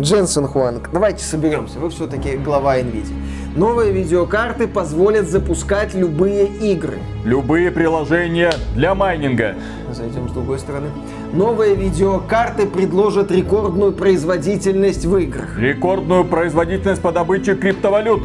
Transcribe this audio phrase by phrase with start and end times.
[0.00, 3.14] Дженсен Хуанг, давайте соберемся, вы все-таки глава NVIDIA.
[3.54, 6.98] Новые видеокарты позволят запускать любые игры.
[7.24, 9.54] Любые приложения для майнинга.
[9.92, 10.88] Зайдем с другой стороны.
[11.32, 15.56] Новые видеокарты предложат рекордную производительность в играх.
[15.56, 18.24] Рекордную производительность по добыче криптовалют.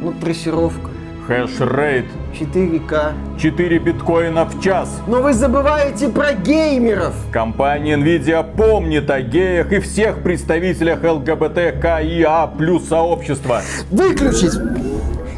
[0.00, 0.91] Ну, трассировка.
[1.26, 2.06] Хэшрейт.
[2.38, 3.12] 4К.
[3.38, 5.00] 4 биткоина в час.
[5.06, 7.14] Но вы забываете про геймеров.
[7.30, 13.62] Компания Nvidia помнит о геях и всех представителях ЛГБТКИА плюс сообщества.
[13.90, 14.91] Выключить!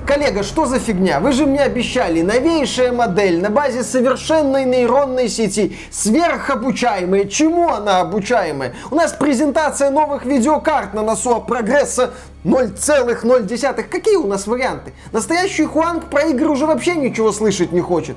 [0.07, 1.19] Коллега, что за фигня?
[1.19, 7.25] Вы же мне обещали новейшая модель на базе совершенной нейронной сети, сверхобучаемая.
[7.25, 8.75] Чему она обучаемая?
[8.91, 12.12] У нас презентация новых видеокарт на носу, а прогресса
[12.45, 13.83] 0,0.
[13.85, 14.93] Какие у нас варианты?
[15.12, 18.17] Настоящий Хуанг про игры уже вообще ничего слышать не хочет.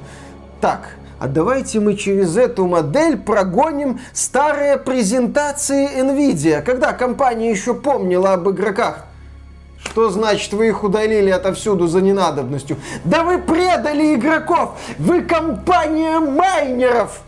[0.59, 8.33] Так, а давайте мы через эту модель прогоним старые презентации Nvidia, когда компания еще помнила
[8.33, 9.06] об игроках.
[9.83, 12.78] Что значит вы их удалили отовсюду за ненадобностью?
[13.03, 14.80] Да вы предали игроков!
[14.97, 17.22] Вы компания майнеров!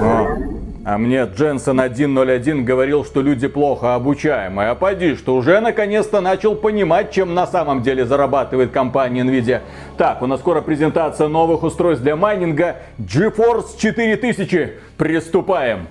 [0.00, 0.36] А,
[0.84, 4.70] а мне Дженсен 101 говорил, что люди плохо обучаемые.
[4.70, 9.60] А поди, что уже наконец-то начал понимать, чем на самом деле зарабатывает компания Nvidia.
[9.96, 14.74] Так, у нас скоро презентация новых устройств для майнинга GeForce 4000.
[14.98, 15.86] Приступаем.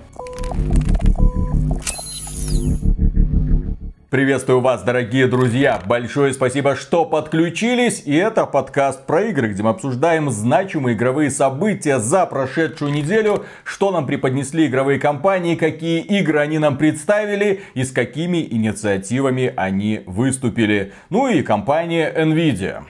[4.14, 5.82] Приветствую вас, дорогие друзья!
[5.86, 8.04] Большое спасибо, что подключились.
[8.06, 13.90] И это подкаст про игры, где мы обсуждаем значимые игровые события за прошедшую неделю, что
[13.90, 20.92] нам преподнесли игровые компании, какие игры они нам представили и с какими инициативами они выступили.
[21.10, 22.84] Ну и компания Nvidia.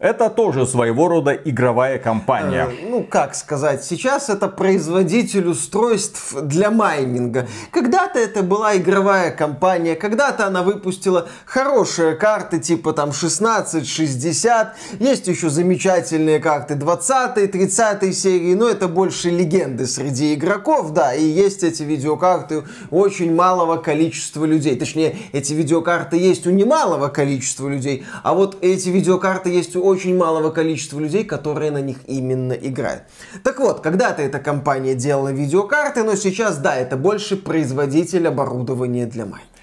[0.00, 2.68] Это тоже своего рода игровая компания.
[2.70, 7.48] Э, ну, как сказать, сейчас это производитель устройств для майнинга.
[7.72, 14.68] Когда-то это была игровая компания, когда-то она выпустила хорошие карты типа там 16-60.
[15.00, 21.12] Есть еще замечательные карты 20-30 серии, но это больше легенды среди игроков, да.
[21.12, 24.78] И есть эти видеокарты у очень малого количества людей.
[24.78, 30.16] Точнее, эти видеокарты есть у немалого количества людей, а вот эти видеокарты есть у очень
[30.16, 33.02] малого количества людей, которые на них именно играют.
[33.42, 39.24] Так вот, когда-то эта компания делала видеокарты, но сейчас, да, это больше производитель оборудования для
[39.24, 39.58] майнинга.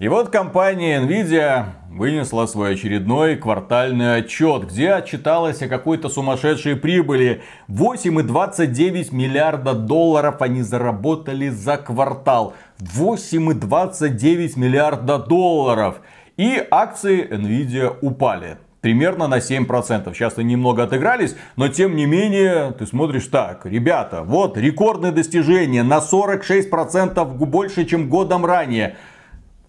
[0.00, 7.42] И вот компания Nvidia вынесла свой очередной квартальный отчет, где отчиталась о какой-то сумасшедшей прибыли.
[7.68, 12.54] 8,29 миллиарда долларов они заработали за квартал.
[12.78, 16.00] 8,29 миллиарда долларов.
[16.38, 20.12] И акции Nvidia упали примерно на 7%.
[20.14, 25.82] Сейчас они немного отыгрались, но тем не менее, ты смотришь так, ребята, вот рекордное достижение
[25.82, 28.96] на 46% больше, чем годом ранее.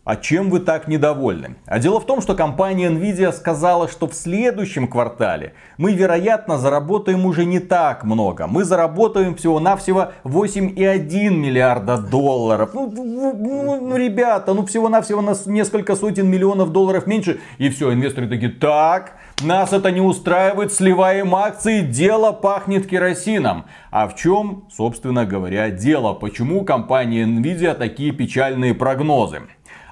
[0.04, 1.58] А чем вы так недовольны?
[1.68, 7.24] А дело в том, что компания Nvidia сказала, что в следующем квартале мы, вероятно, заработаем
[7.28, 8.48] уже не так много.
[8.48, 12.72] Мы заработаем всего-навсего 8,1 миллиарда долларов.
[12.74, 17.40] Ну, ну, ну, ну ребята, ну всего-навсего на несколько сотен миллионов долларов меньше.
[17.60, 23.66] И все, инвесторы такие, так, нас это не устраивает, сливаем акции, дело пахнет керосином.
[23.92, 26.14] А в чем, собственно говоря, дело?
[26.14, 29.44] Почему компания Nvidia такие печальные прогнозы?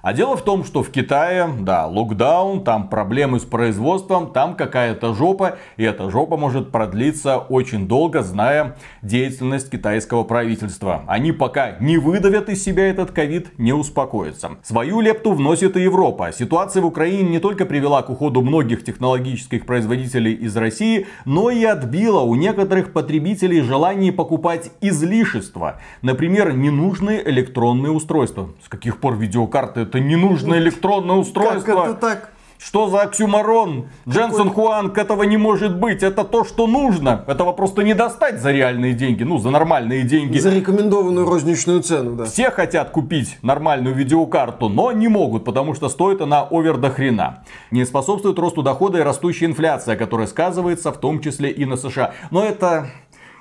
[0.01, 5.13] А дело в том, что в Китае, да, локдаун, там проблемы с производством, там какая-то
[5.13, 11.03] жопа, и эта жопа может продлиться очень долго, зная деятельность китайского правительства.
[11.07, 14.51] Они пока не выдавят из себя этот ковид, не успокоятся.
[14.63, 16.31] Свою лепту вносит и Европа.
[16.31, 21.63] Ситуация в Украине не только привела к уходу многих технологических производителей из России, но и
[21.65, 25.79] отбила у некоторых потребителей желание покупать излишества.
[26.01, 28.49] Например, ненужные электронные устройства.
[28.63, 31.75] С каких пор видеокарты это ненужное электронное устройство.
[31.75, 32.31] Как это так?
[32.59, 33.85] Что за оксюмарон?
[34.07, 36.03] Дженсен Хуанг, этого не может быть.
[36.03, 37.23] Это то, что нужно.
[37.25, 39.23] Этого просто не достать за реальные деньги.
[39.23, 40.39] Ну, за нормальные деньги.
[40.39, 42.25] За рекомендованную розничную цену, да.
[42.25, 47.45] Все хотят купить нормальную видеокарту, но не могут, потому что стоит она овер до хрена.
[47.71, 52.11] Не способствует росту дохода и растущая инфляция, которая сказывается в том числе и на США.
[52.29, 52.87] Но это,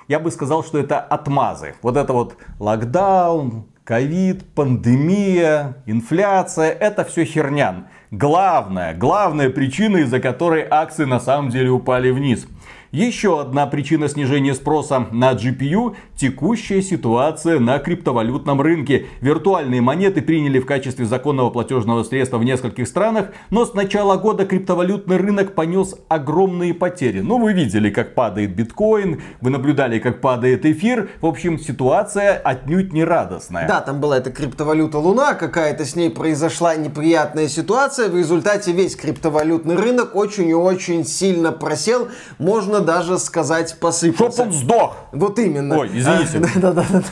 [0.07, 1.75] я бы сказал, что это отмазы.
[1.81, 7.87] Вот это вот локдаун, ковид, пандемия, инфляция, это все херня.
[8.11, 12.47] Главная, главная причина, из-за которой акции на самом деле упали вниз.
[12.91, 19.05] Еще одна причина снижения спроса на GPU– текущая ситуация на криптовалютном рынке.
[19.21, 24.45] Виртуальные монеты приняли в качестве законного платежного средства в нескольких странах, но с начала года
[24.47, 27.19] криптовалютный рынок понес огромные потери.
[27.19, 31.09] Ну, вы видели, как падает биткоин, вы наблюдали, как падает эфир.
[31.21, 33.67] В общем, ситуация отнюдь не радостная.
[33.67, 38.09] Да, там была эта криптовалюта Луна, какая-то с ней произошла неприятная ситуация.
[38.09, 42.07] В результате весь криптовалютный рынок очень и очень сильно просел.
[42.39, 44.43] Можно даже сказать посыпался.
[44.43, 44.95] Чтоб он сдох!
[45.11, 45.77] Вот именно.
[45.77, 46.41] Ой, извините.
[46.59, 47.03] Да, да, да.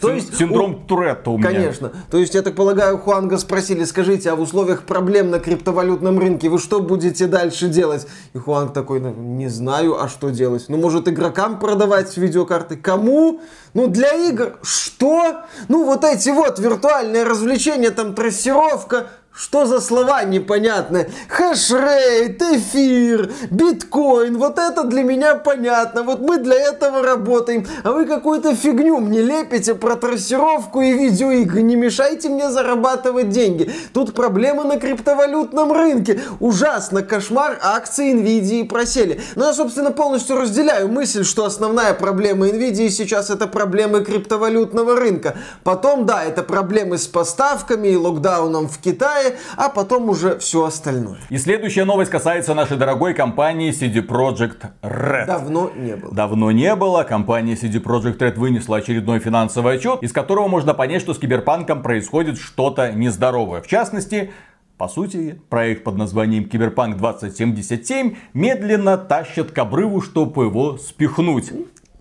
[0.00, 1.50] То есть Синдром Туретта у меня.
[1.50, 1.92] Конечно.
[2.10, 6.48] То есть, я так полагаю, Хуанга спросили, скажите, а в условиях проблем на криптовалютном рынке
[6.48, 8.06] вы что будете дальше делать?
[8.32, 10.66] И Хуанг такой, «Ну, не знаю, а что делать?
[10.68, 12.76] Ну, может, игрокам продавать видеокарты?
[12.76, 13.40] Кому?
[13.72, 14.58] Ну, для игр.
[14.62, 15.42] Что?
[15.68, 21.10] Ну, вот эти вот виртуальные развлечения, там, трассировка, что за слова непонятные?
[21.26, 24.38] Хэшрейт, эфир, биткоин.
[24.38, 26.04] Вот это для меня понятно.
[26.04, 27.66] Вот мы для этого работаем.
[27.82, 31.62] А вы какую-то фигню мне лепите про трассировку и видеоигры.
[31.62, 33.72] Не мешайте мне зарабатывать деньги.
[33.92, 36.20] Тут проблемы на криптовалютном рынке.
[36.38, 37.02] Ужасно.
[37.02, 37.58] Кошмар.
[37.60, 39.20] Акции Nvidia просели.
[39.34, 45.36] Но я, собственно, полностью разделяю мысль, что основная проблема Nvidia сейчас это проблемы криптовалютного рынка.
[45.64, 49.23] Потом, да, это проблемы с поставками и локдауном в Китае,
[49.56, 51.18] а потом уже все остальное.
[51.30, 55.26] И следующая новость касается нашей дорогой компании CD Projekt Red.
[55.26, 56.14] Давно не было.
[56.14, 57.02] Давно не было.
[57.02, 61.82] Компания CD Projekt Red вынесла очередной финансовый отчет, из которого можно понять, что с киберпанком
[61.82, 63.62] происходит что-то нездоровое.
[63.62, 64.32] В частности,
[64.76, 71.52] по сути, проект под названием Киберпанк 2077 медленно тащат к обрыву, чтобы его спихнуть.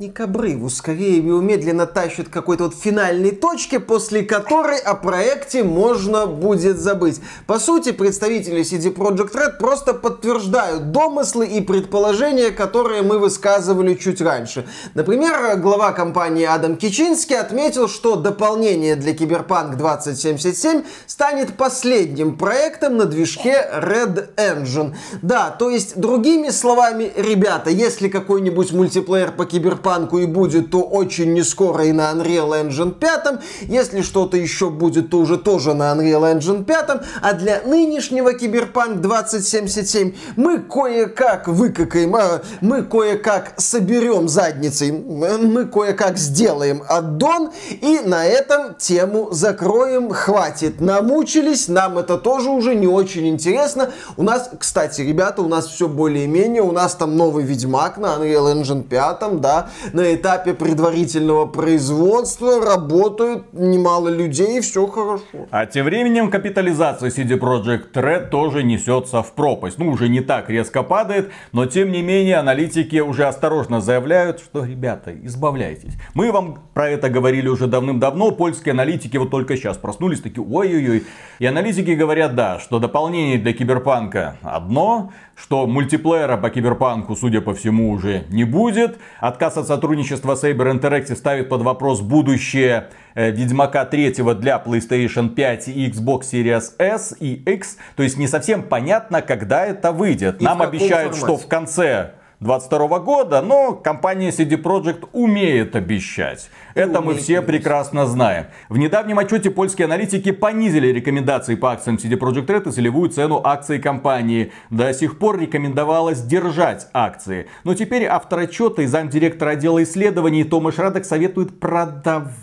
[0.04, 4.96] Не к обрыву, скорее его медленно тащат к какой-то вот финальной точке, после которой о
[4.96, 7.22] проекте можно будет забыть.
[7.48, 14.20] По сути, представители CD Projekt Red просто подтверждают домыслы и предположения, которые мы высказывали чуть
[14.20, 14.68] раньше.
[14.94, 23.06] Например, глава компании Адам Кичинский отметил, что дополнение для Киберпанк 2077 станет последним проектом на
[23.06, 24.96] движке Red Engine.
[25.22, 30.82] Да, то есть, другими словами, ребята, если какой-нибудь мультиплеер по Киберпанку киберпанку и будет, то
[30.82, 33.40] очень не скоро и на Unreal Engine 5.
[33.62, 36.90] Если что-то еще будет, то уже тоже на Unreal Engine 5.
[37.22, 46.18] А для нынешнего Киберпанк 2077 мы кое-как выкакаем, а, мы кое-как соберем задницей, мы кое-как
[46.18, 47.52] сделаем аддон
[47.82, 50.12] и на этом тему закроем.
[50.12, 50.82] Хватит.
[50.82, 53.92] Намучились, нам это тоже уже не очень интересно.
[54.18, 58.54] У нас, кстати, ребята, у нас все более-менее, у нас там новый Ведьмак на Unreal
[58.54, 65.48] Engine 5, да, на этапе предварительного производства работают немало людей, и все хорошо.
[65.52, 69.78] А тем временем капитализация CD Projekt Red тоже несется в пропасть.
[69.78, 74.64] Ну, уже не так резко падает, но тем не менее аналитики уже осторожно заявляют, что,
[74.64, 75.94] ребята, избавляйтесь.
[76.14, 81.04] Мы вам про это говорили уже давным-давно, польские аналитики вот только сейчас проснулись, такие, ой-ой-ой.
[81.40, 87.54] И аналитики говорят, да, что дополнение для Киберпанка одно, что мультиплеера по Киберпанку, судя по
[87.54, 89.00] всему, уже не будет.
[89.20, 95.68] Отказ от сотрудничества Saber Interactive ставит под вопрос будущее э, Ведьмака 3 для PlayStation 5
[95.70, 97.78] и Xbox Series S и X.
[97.96, 100.42] То есть не совсем понятно, когда это выйдет.
[100.42, 101.20] И Нам обещают, формате.
[101.20, 102.12] что в конце
[102.44, 106.50] 22 года, но компания CD Projekt умеет обещать.
[106.76, 108.48] Это мы все прекрасно знаем.
[108.70, 113.40] В недавнем отчете польские аналитики понизили рекомендации по акциям CD Projekt Red и целевую цену
[113.44, 114.52] акций компании.
[114.70, 117.48] До сих пор рекомендовалось держать акции.
[117.64, 122.34] Но теперь автор отчета и замдиректора отдела исследований Томаш Радок советует продавать.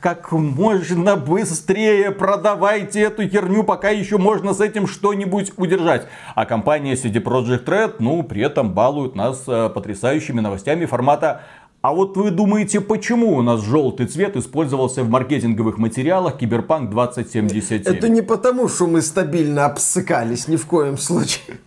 [0.00, 6.06] Как можно быстрее продавайте эту херню, пока еще можно с этим что-нибудь удержать.
[6.34, 11.42] А компания CD Projekt Red, ну, при этом балует нас э, потрясающими новостями формата
[11.84, 17.94] а вот вы думаете, почему у нас желтый цвет использовался в маркетинговых материалах Киберпанк 2077?
[17.94, 21.58] Это не потому, что мы стабильно обсыкались, ни в коем случае.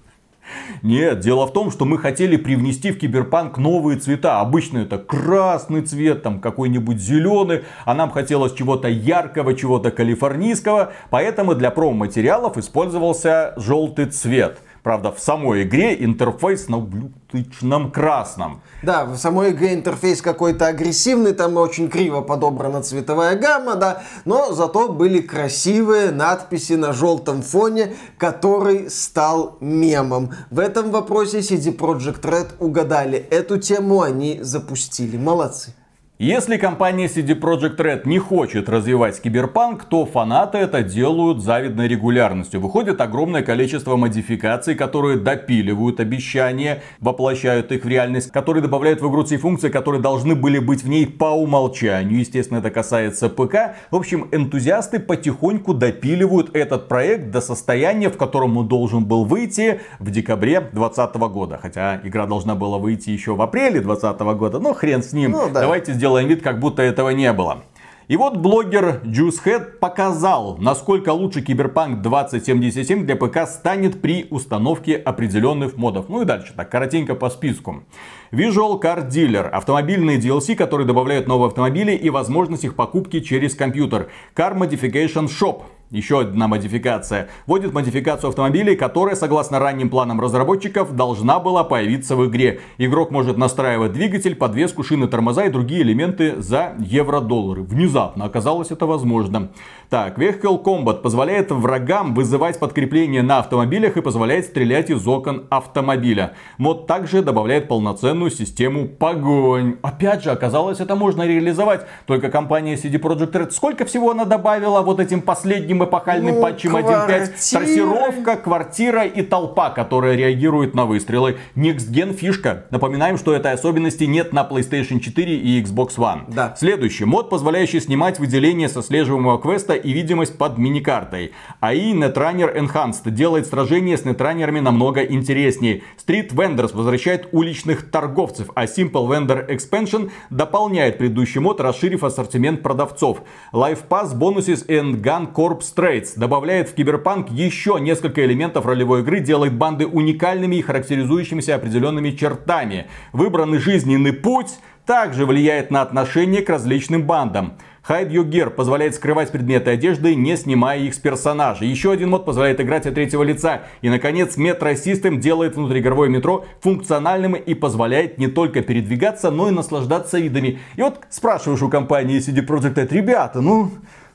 [0.81, 4.39] Нет, дело в том, что мы хотели привнести в Киберпанк новые цвета.
[4.39, 10.93] Обычно это красный цвет, там какой-нибудь зеленый, а нам хотелось чего-то яркого, чего-то калифорнийского.
[11.09, 14.59] Поэтому для промо-материалов использовался желтый цвет.
[14.87, 18.61] Правда, в самой игре интерфейс на ублюдочном красном.
[18.83, 24.53] Да, в самой игре интерфейс какой-то агрессивный, там очень криво подобрана цветовая гамма, да, но
[24.53, 30.31] зато были красивые надписи на желтом фоне, который стал мемом.
[30.51, 33.17] В этом вопросе CD Projekt Red угадали.
[33.17, 35.17] Эту тему они запустили.
[35.17, 35.73] Молодцы.
[36.19, 42.59] Если компания CD Projekt Red не хочет развивать киберпанк, то фанаты это делают завидной регулярностью.
[42.59, 49.23] Выходит огромное количество модификаций, которые допиливают обещания, воплощают их в реальность, которые добавляют в игру
[49.25, 52.17] те функции, которые должны были быть в ней по умолчанию.
[52.17, 53.75] Естественно, это касается ПК.
[53.91, 59.81] В общем, энтузиасты потихоньку допиливают этот проект до состояния, в котором он должен был выйти
[59.99, 61.59] в декабре 2020 года.
[61.61, 65.33] Хотя игра должна была выйти еще в апреле 2020 года, но хрен с ним.
[65.33, 65.61] Ну, да.
[65.61, 67.63] Давайте сделаем делаем вид, как будто этого не было.
[68.07, 75.75] И вот блогер Juicehead показал, насколько лучше Киберпанк 2077 для ПК станет при установке определенных
[75.75, 76.05] модов.
[76.07, 77.83] Ну и дальше, так, коротенько по списку.
[78.31, 79.49] Visual Car Dealer.
[79.49, 84.07] Автомобильные DLC, которые добавляют новые автомобили и возможность их покупки через компьютер.
[84.33, 87.29] Car Modification Shop еще одна модификация.
[87.45, 92.61] Вводит модификацию автомобилей, которая, согласно ранним планам разработчиков, должна была появиться в игре.
[92.77, 97.63] Игрок может настраивать двигатель, подвеску, шины, тормоза и другие элементы за евро-доллары.
[97.63, 99.49] Внезапно оказалось это возможно.
[99.89, 106.33] Так, Vehicle Combat позволяет врагам вызывать подкрепление на автомобилях и позволяет стрелять из окон автомобиля.
[106.57, 109.77] Мод также добавляет полноценную систему погонь.
[109.81, 111.85] Опять же, оказалось, это можно реализовать.
[112.05, 116.75] Только компания CD Projekt Red сколько всего она добавила вот этим последним эпохальным ну, патчем
[116.75, 117.29] 1.5?
[117.51, 121.37] Трассировка, квартира и толпа, которая реагирует на выстрелы.
[121.55, 122.65] Next Gen фишка.
[122.71, 126.25] Напоминаем, что этой особенности нет на PlayStation 4 и Xbox One.
[126.27, 126.53] Да.
[126.57, 127.05] Следующий.
[127.05, 131.31] Мод, позволяющий снимать выделение со слеживаемого квеста и видимость под миникартой.
[131.59, 135.83] АИ Netrunner Enhanced делает сражения с нетранерами намного интереснее.
[135.97, 143.21] Street Vendors возвращает уличных торговцев, а Simple Vendor Expansion дополняет предыдущий мод, расширив ассортимент продавцов.
[143.53, 149.19] Life Pass Bonuses and Gun Corp Straits добавляет в Киберпанк еще несколько элементов ролевой игры,
[149.19, 152.87] делает банды уникальными и характеризующимися определенными чертами.
[153.13, 154.57] Выбранный жизненный путь
[154.87, 157.57] также влияет на отношение к различным бандам.
[157.87, 161.63] Hide Your Gear позволяет скрывать предметы одежды, не снимая их с персонажа.
[161.63, 163.61] Еще один мод позволяет играть от третьего лица.
[163.81, 169.51] И, наконец, Metro System делает внутриигровое метро функциональным и позволяет не только передвигаться, но и
[169.51, 170.59] наслаждаться видами.
[170.75, 173.71] И вот спрашиваешь у компании CD Projekt Red, ребята, ну...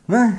[0.09, 0.33] Да,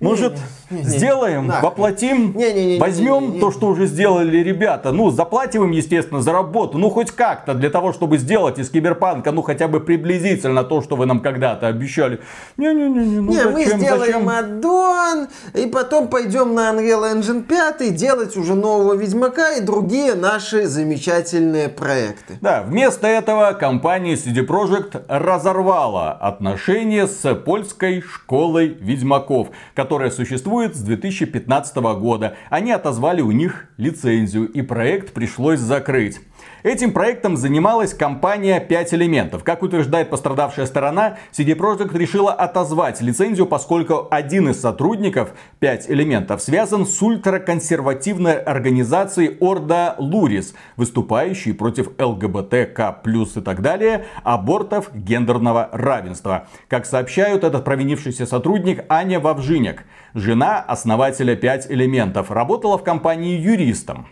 [0.00, 0.34] может,
[0.70, 3.40] не, не, сделаем, не, воплотим, не, не, не, возьмем не, не, не.
[3.40, 4.92] то, что уже сделали ребята.
[4.92, 6.78] Ну, заплатим им, естественно, за работу.
[6.78, 10.96] Ну, хоть как-то, для того, чтобы сделать из киберпанка, ну, хотя бы приблизительно то, что
[10.96, 12.20] вы нам когда-то обещали.
[12.56, 14.28] Не-не-не, ну, не, зачем, мы сделаем зачем?
[14.28, 20.66] аддон, и потом пойдем на Unreal Engine 5 делать уже нового Ведьмака и другие наши
[20.66, 22.38] замечательные проекты.
[22.40, 30.80] Да, вместо этого компания CD Projekt разорвала отношения с польской школой Ведьмаков которая существует с
[30.80, 32.36] 2015 года.
[32.50, 36.18] Они отозвали у них лицензию и проект пришлось закрыть.
[36.64, 39.44] Этим проектом занималась компания 5 элементов.
[39.44, 46.42] Как утверждает пострадавшая сторона, CD Projekt решила отозвать лицензию, поскольку один из сотрудников 5 элементов
[46.42, 56.48] связан с ультраконсервативной организацией Орда Лурис, выступающей против ЛГБТК+, и так далее, абортов, гендерного равенства.
[56.66, 64.08] Как сообщают, этот провинившийся сотрудник Аня Вавжиняк, жена основателя 5 элементов, работала в компании юристом.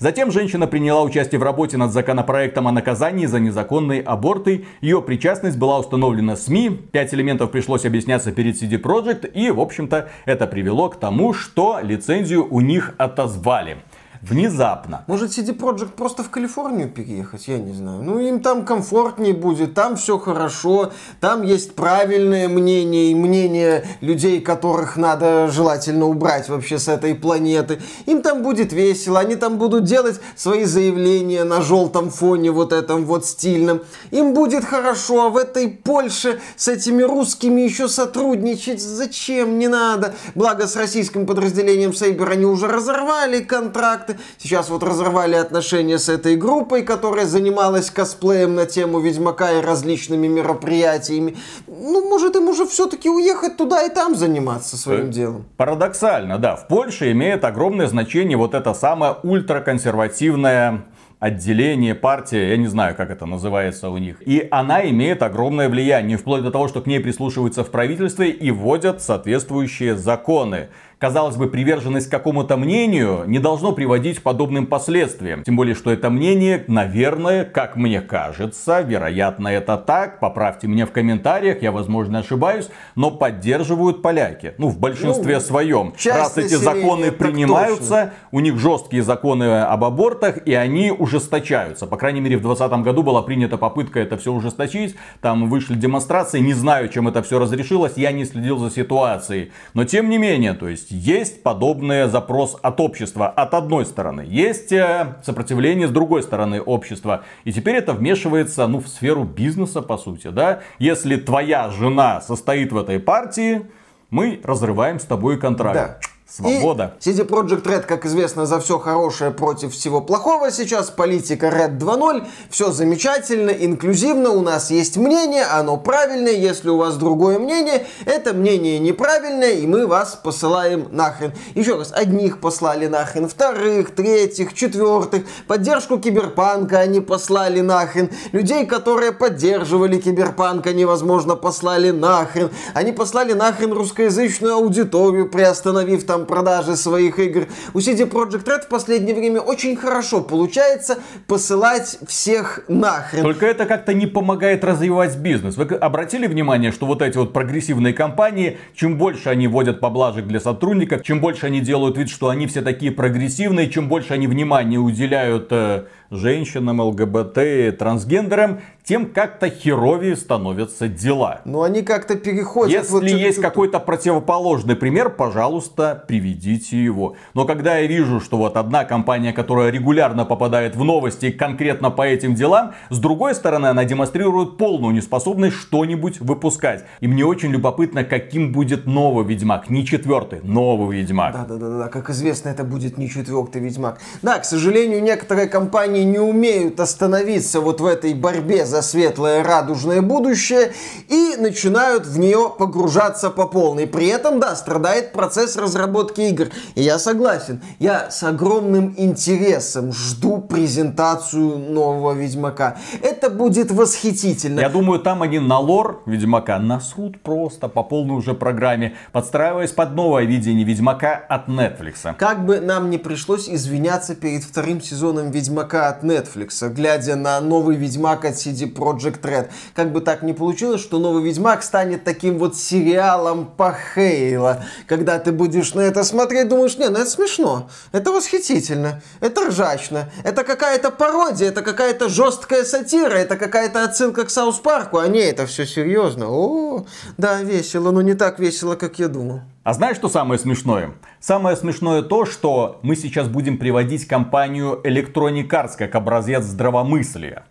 [0.00, 4.64] Затем женщина приняла участие в работе над законопроектом о наказании за незаконные аборты.
[4.80, 6.70] Ее причастность была установлена СМИ.
[6.92, 9.28] Пять элементов пришлось объясняться перед CD Projekt.
[9.32, 13.78] И, в общем-то, это привело к тому, что лицензию у них отозвали
[14.22, 15.04] внезапно.
[15.06, 18.02] Может CD Projekt просто в Калифорнию переехать, я не знаю.
[18.02, 24.40] Ну, им там комфортнее будет, там все хорошо, там есть правильное мнение и мнение людей,
[24.40, 27.80] которых надо желательно убрать вообще с этой планеты.
[28.06, 33.04] Им там будет весело, они там будут делать свои заявления на желтом фоне вот этом
[33.04, 33.82] вот стильном.
[34.10, 40.14] Им будет хорошо, а в этой Польше с этими русскими еще сотрудничать зачем, не надо.
[40.34, 44.17] Благо с российским подразделением Сейбер они уже разорвали контракт, контакты.
[44.38, 50.26] Сейчас вот разорвали отношения с этой группой, которая занималась косплеем на тему Ведьмака и различными
[50.26, 51.36] мероприятиями.
[51.66, 55.44] Ну, может, им уже все-таки уехать туда и там заниматься своим э, делом.
[55.56, 56.56] Парадоксально, да.
[56.56, 60.84] В Польше имеет огромное значение вот это самое ультраконсервативное
[61.20, 64.22] отделение, партия, я не знаю, как это называется у них.
[64.26, 68.50] И она имеет огромное влияние, вплоть до того, что к ней прислушиваются в правительстве и
[68.50, 70.68] вводят соответствующие законы.
[70.98, 75.44] Казалось бы, приверженность какому-то мнению не должно приводить к подобным последствиям.
[75.44, 80.92] Тем более, что это мнение, наверное, как мне кажется, вероятно это так, поправьте меня в
[80.92, 84.54] комментариях, я, возможно, ошибаюсь, но поддерживают поляки.
[84.58, 85.94] Ну, в большинстве ну, своем.
[86.04, 91.86] Раз эти законы принимаются, у них жесткие законы об абортах, и они ужесточаются.
[91.86, 94.96] По крайней мере, в 2020 году была принята попытка это все ужесточить.
[95.20, 99.52] Там вышли демонстрации, не знаю, чем это все разрешилось, я не следил за ситуацией.
[99.74, 104.24] Но тем не менее, то есть есть подобный запрос от общества, от одной стороны.
[104.26, 107.24] Есть э, сопротивление с другой стороны общества.
[107.44, 110.60] И теперь это вмешивается, ну, в сферу бизнеса, по сути, да.
[110.78, 113.62] Если твоя жена состоит в этой партии,
[114.10, 115.74] мы разрываем с тобой контракт.
[115.74, 116.07] Да.
[116.30, 116.94] Свобода.
[117.02, 120.90] И CD Projekt Red, как известно, за все хорошее против всего плохого сейчас.
[120.90, 122.26] Политика Red 2.0.
[122.50, 124.30] Все замечательно, инклюзивно.
[124.32, 126.32] У нас есть мнение, оно правильное.
[126.32, 131.32] Если у вас другое мнение, это мнение неправильное, и мы вас посылаем нахрен.
[131.54, 135.24] Еще раз, одних послали нахрен, вторых, третьих, четвертых.
[135.46, 138.10] Поддержку киберпанка они послали нахрен.
[138.32, 142.50] Людей, которые поддерживали киберпанка, невозможно послали нахрен.
[142.74, 147.46] Они послали нахрен русскоязычную аудиторию, приостановив там там продажи своих игр.
[147.74, 153.22] У CD Projekt Red в последнее время очень хорошо получается посылать всех нахрен.
[153.22, 155.56] Только это как-то не помогает развивать бизнес.
[155.56, 160.40] Вы обратили внимание, что вот эти вот прогрессивные компании, чем больше они вводят поблажек для
[160.40, 164.78] сотрудников, чем больше они делают вид, что они все такие прогрессивные, чем больше они внимания
[164.78, 171.42] уделяют э, женщинам, ЛГБТ, трансгендерам, тем как-то херовее становятся дела.
[171.44, 172.72] Но они как-то переходят.
[172.72, 177.14] Если вот есть какой-то противоположный пример, пожалуйста, приведите его.
[177.34, 182.00] Но когда я вижу, что вот одна компания, которая регулярно попадает в новости конкретно по
[182.00, 186.86] этим делам, с другой стороны, она демонстрирует полную неспособность что-нибудь выпускать.
[187.00, 189.68] И мне очень любопытно, каким будет новый Ведьмак.
[189.68, 191.34] Не четвертый, новый Ведьмак.
[191.34, 193.98] Да-да-да, как известно, это будет не четвертый Ведьмак.
[194.22, 199.42] Да, к сожалению, некоторые компании не умеют остановиться вот в этой борьбе за за светлое
[199.42, 200.72] радужное будущее
[201.08, 203.86] и начинают в нее погружаться по полной.
[203.86, 206.48] При этом, да, страдает процесс разработки игр.
[206.76, 212.76] И я согласен, я с огромным интересом жду презентацию нового Ведьмака.
[213.02, 214.60] Это будет восхитительно.
[214.60, 219.94] Я думаю, там они на лор Ведьмака насрут просто по полной уже программе, подстраиваясь под
[219.96, 222.14] новое видение Ведьмака от Netflix.
[222.16, 227.76] Как бы нам не пришлось извиняться перед вторым сезоном Ведьмака от Netflix, глядя на новый
[227.76, 229.50] Ведьмак от CD Project Red.
[229.74, 234.64] Как бы так ни получилось, что новый Ведьмак станет таким вот сериалом по Хейла.
[234.86, 240.10] Когда ты будешь на это смотреть, думаешь, не, ну это смешно, это восхитительно, это ржачно,
[240.24, 245.20] это какая-то пародия, это какая-то жесткая сатира, это какая-то отсылка к Саус Парку, а не,
[245.20, 246.26] это все серьезно.
[246.28, 249.40] О, да, весело, но не так весело, как я думал.
[249.64, 250.94] А знаешь, что самое смешное?
[251.20, 257.44] Самое смешное то, что мы сейчас будем приводить компанию Electronic Arts как образец здравомыслия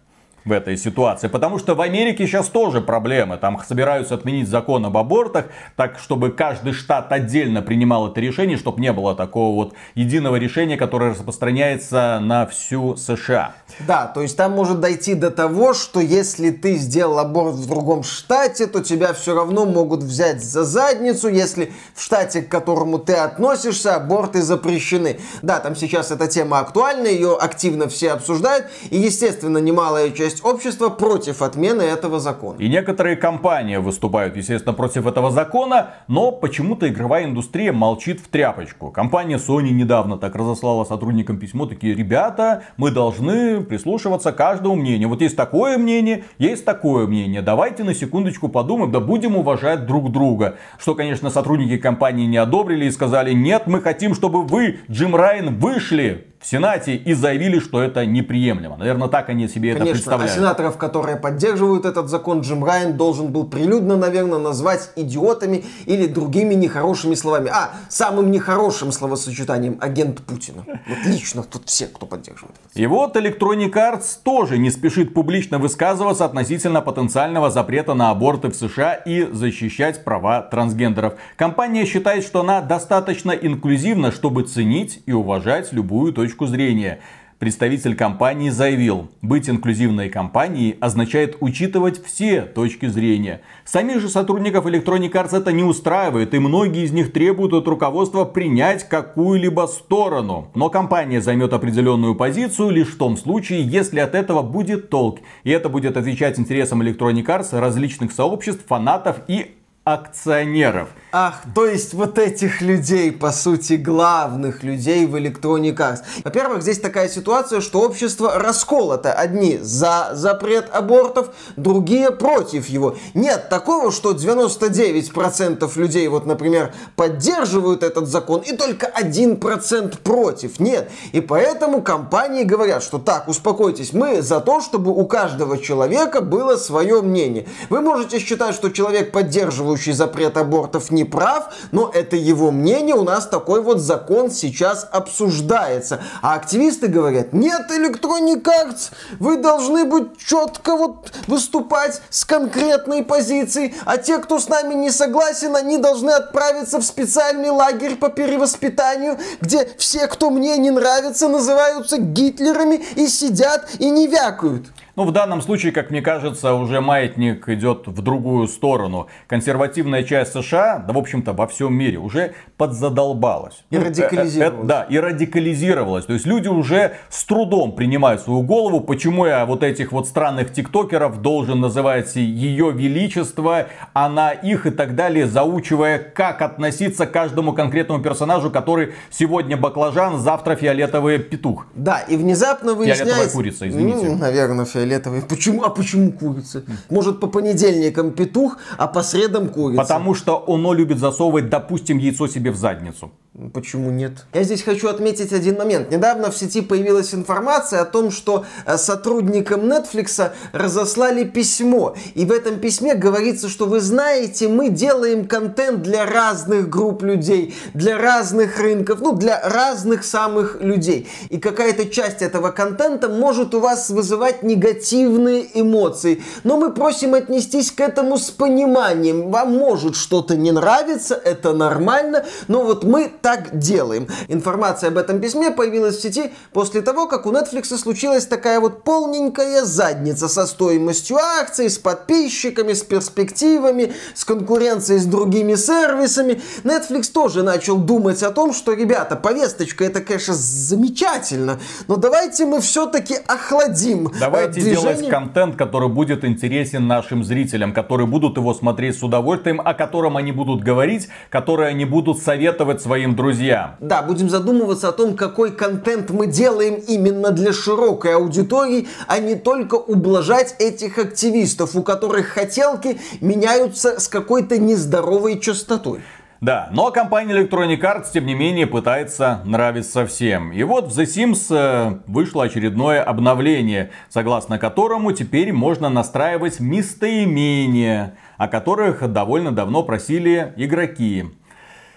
[0.47, 1.27] в этой ситуации.
[1.27, 3.37] Потому что в Америке сейчас тоже проблемы.
[3.37, 8.81] Там собираются отменить закон об абортах, так чтобы каждый штат отдельно принимал это решение, чтобы
[8.81, 13.55] не было такого вот единого решения, которое распространяется на всю США.
[13.85, 18.03] Да, то есть там может дойти до того, что если ты сделал аборт в другом
[18.03, 23.13] штате, то тебя все равно могут взять за задницу, если в штате, к которому ты
[23.13, 25.19] относишься, аборты запрещены.
[25.41, 30.45] Да, там сейчас эта тема актуальна, ее активно все обсуждают, и, естественно, немалая часть часть
[30.45, 32.57] общества против отмены этого закона.
[32.59, 38.91] И некоторые компании выступают, естественно, против этого закона, но почему-то игровая индустрия молчит в тряпочку.
[38.91, 45.09] Компания Sony недавно так разослала сотрудникам письмо, такие, ребята, мы должны прислушиваться к каждому мнению.
[45.09, 47.41] Вот есть такое мнение, есть такое мнение.
[47.41, 50.57] Давайте на секундочку подумаем, да будем уважать друг друга.
[50.77, 55.57] Что, конечно, сотрудники компании не одобрили и сказали, нет, мы хотим, чтобы вы, Джим Райан,
[55.57, 58.77] вышли в Сенате и заявили, что это неприемлемо.
[58.77, 60.31] Наверное, так они себе Конечно, это представляют.
[60.31, 66.07] А сенаторов, которые поддерживают этот закон, Джим Райан должен был прилюдно, наверное, назвать идиотами или
[66.07, 67.49] другими нехорошими словами.
[67.53, 70.63] А, самым нехорошим словосочетанием агент Путина.
[70.65, 72.55] Вот лично тут все, кто поддерживает.
[72.75, 78.55] И вот Electronic Arts тоже не спешит публично высказываться относительно потенциального запрета на аборты в
[78.55, 81.15] США и защищать права трансгендеров.
[81.35, 86.99] Компания считает, что она достаточно инклюзивна, чтобы ценить и уважать любую точку точку зрения.
[87.39, 93.41] Представитель компании заявил, быть инклюзивной компанией означает учитывать все точки зрения.
[93.63, 98.25] Самих же сотрудников Electronic Arts это не устраивает, и многие из них требуют от руководства
[98.25, 100.47] принять какую-либо сторону.
[100.55, 105.19] Но компания займет определенную позицию лишь в том случае, если от этого будет толк.
[105.43, 110.89] И это будет отвечать интересам Electronic Arts, различных сообществ, фанатов и акционеров.
[111.13, 115.99] Ах, то есть вот этих людей, по сути, главных людей в Electronic Arts.
[116.25, 119.13] Во-первых, здесь такая ситуация, что общество расколото.
[119.13, 122.97] Одни за запрет абортов, другие против его.
[123.13, 130.59] Нет такого, что 99% людей, вот, например, поддерживают этот закон, и только 1% против.
[130.59, 130.91] Нет.
[131.13, 136.57] И поэтому компании говорят, что так, успокойтесь, мы за то, чтобы у каждого человека было
[136.57, 137.47] свое мнение.
[137.69, 143.03] Вы можете считать, что человек, поддерживающий запрет абортов, не прав, но это его мнение, у
[143.03, 146.01] нас такой вот закон сейчас обсуждается.
[146.21, 153.73] А активисты говорят, нет, Electronic Arts, вы должны быть четко вот выступать с конкретной позицией,
[153.85, 159.17] а те, кто с нами не согласен, они должны отправиться в специальный лагерь по перевоспитанию,
[159.41, 164.67] где все, кто мне не нравится, называются Гитлерами и сидят и не вякают.
[164.97, 169.05] Ну, в данном случае, как мне кажется, уже маятник идет в другую сторону.
[169.27, 173.63] Консервативная часть США, да, в общем-то, во всем мире уже подзадолбалась.
[173.69, 174.55] И радикализировалась.
[174.55, 176.05] Э, э, э, да, и радикализировалась.
[176.05, 180.51] То есть люди уже с трудом принимают свою голову, почему я вот этих вот странных
[180.51, 187.53] тиктокеров должен называть ее величество, она их и так далее, заучивая, как относиться к каждому
[187.53, 191.67] конкретному персонажу, который сегодня баклажан, завтра фиолетовый петух.
[191.75, 193.05] Да, и внезапно выясняется...
[193.05, 194.07] Фиолетовая курица, извините.
[194.07, 195.21] Ну, наверное, фиолетовая фиолетовый.
[195.21, 195.63] Почему?
[195.63, 196.63] А почему курица?
[196.89, 199.81] Может, по понедельникам петух, а по средам курица?
[199.81, 203.11] Потому что оно любит засовывать, допустим, яйцо себе в задницу.
[203.53, 204.25] Почему нет?
[204.33, 205.91] Я здесь хочу отметить один момент.
[205.91, 211.95] Недавно в сети появилась информация о том, что э, сотрудникам Netflix разослали письмо.
[212.15, 217.53] И в этом письме говорится, что вы знаете, мы делаем контент для разных групп людей,
[217.75, 221.07] для разных рынков, ну, для разных самых людей.
[221.29, 226.23] И какая-то часть этого контента может у вас вызывать негативные эмоции.
[226.43, 229.29] Но мы просим отнестись к этому с пониманием.
[229.29, 234.07] Вам может что-то не нравиться, это нормально, но вот мы так делаем.
[234.29, 238.85] Информация об этом письме появилась в сети после того, как у Netflix случилась такая вот
[238.85, 246.39] полненькая задница со стоимостью акций, с подписчиками, с перспективами, с конкуренцией с другими сервисами.
[246.63, 251.59] Netflix тоже начал думать о том, что, ребята, повесточка это, конечно, замечательно,
[251.89, 254.93] но давайте мы все-таки охладим э, Давайте движение...
[254.93, 260.15] делать контент, который будет интересен нашим зрителям, которые будут его смотреть с удовольствием, о котором
[260.15, 263.75] они будут говорить, которые они будут советовать своим друзья.
[263.81, 269.35] Да, будем задумываться о том, какой контент мы делаем именно для широкой аудитории, а не
[269.35, 276.01] только ублажать этих активистов, у которых хотелки меняются с какой-то нездоровой частотой.
[276.39, 280.51] Да, но компания Electronic Arts, тем не менее, пытается нравиться всем.
[280.51, 288.17] И вот в The Sims э, вышло очередное обновление, согласно которому теперь можно настраивать местоимения,
[288.37, 291.25] о которых довольно давно просили игроки.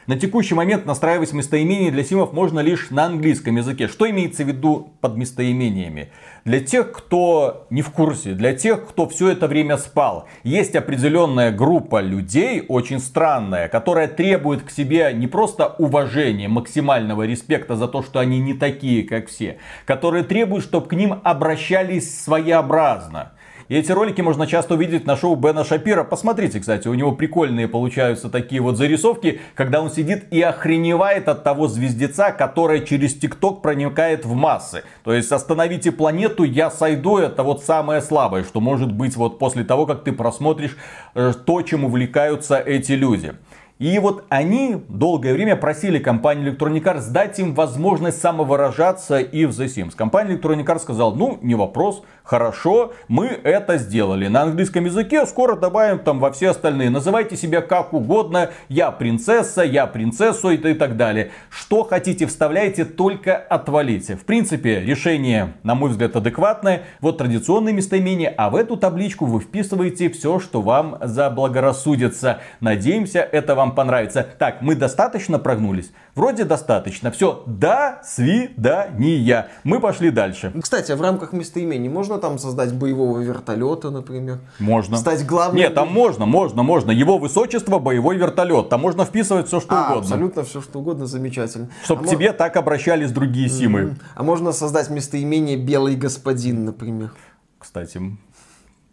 [0.07, 3.87] На текущий момент настраивать местоимения для симов можно лишь на английском языке.
[3.87, 6.11] Что имеется в виду под местоимениями?
[6.47, 11.53] Для тех, кто не в курсе, для тех, кто все это время спал, есть определенная
[11.53, 18.03] группа людей, очень странная, которая требует к себе не просто уважения, максимального респекта за то,
[18.03, 23.33] что они не такие, как все, которые требуют, чтобы к ним обращались своеобразно.
[23.71, 26.03] И эти ролики можно часто увидеть на шоу Бена Шапира.
[26.03, 31.45] Посмотрите, кстати, у него прикольные получаются такие вот зарисовки, когда он сидит и охреневает от
[31.45, 34.83] того звездеца, которая через ТикТок проникает в массы.
[35.05, 39.63] То есть остановите планету, я сойду, это вот самое слабое, что может быть вот после
[39.63, 40.77] того, как ты просмотришь
[41.15, 43.35] э, то, чем увлекаются эти люди.
[43.81, 49.51] И вот они долгое время просили компанию Electronic Arts дать им возможность самовыражаться и в
[49.59, 49.97] The Sims.
[49.97, 54.29] Компания Electronic Arts сказала, ну, не вопрос, Хорошо, мы это сделали.
[54.29, 56.89] На английском языке скоро добавим там во все остальные.
[56.89, 58.51] Называйте себя как угодно.
[58.69, 61.33] Я принцесса, я принцессу и так далее.
[61.49, 64.15] Что хотите вставляйте, только отвалите.
[64.15, 66.83] В принципе, решение, на мой взгляд, адекватное.
[67.01, 72.39] Вот традиционные местоимения, а в эту табличку вы вписываете все, что вам заблагорассудится.
[72.61, 74.27] Надеемся, это вам понравится.
[74.39, 75.93] Так, мы достаточно прогнулись?
[76.15, 77.11] Вроде достаточно.
[77.11, 79.49] Все, до свидания.
[79.65, 80.53] Мы пошли дальше.
[80.61, 84.39] Кстати, а в рамках местоимений можно там создать боевого вертолета, например?
[84.59, 84.97] Можно.
[84.97, 85.57] Стать главным?
[85.57, 86.91] Нет, там можно, можно, можно.
[86.91, 88.69] Его высочество боевой вертолет.
[88.69, 90.01] Там можно вписывать все, что а, угодно.
[90.01, 91.69] абсолютно все, что угодно, замечательно.
[91.85, 92.35] Чтобы а к тебе мо...
[92.35, 93.81] так обращались другие симы.
[93.81, 94.03] Mm-hmm.
[94.15, 97.13] А можно создать местоимение белый господин, например?
[97.59, 98.01] Кстати,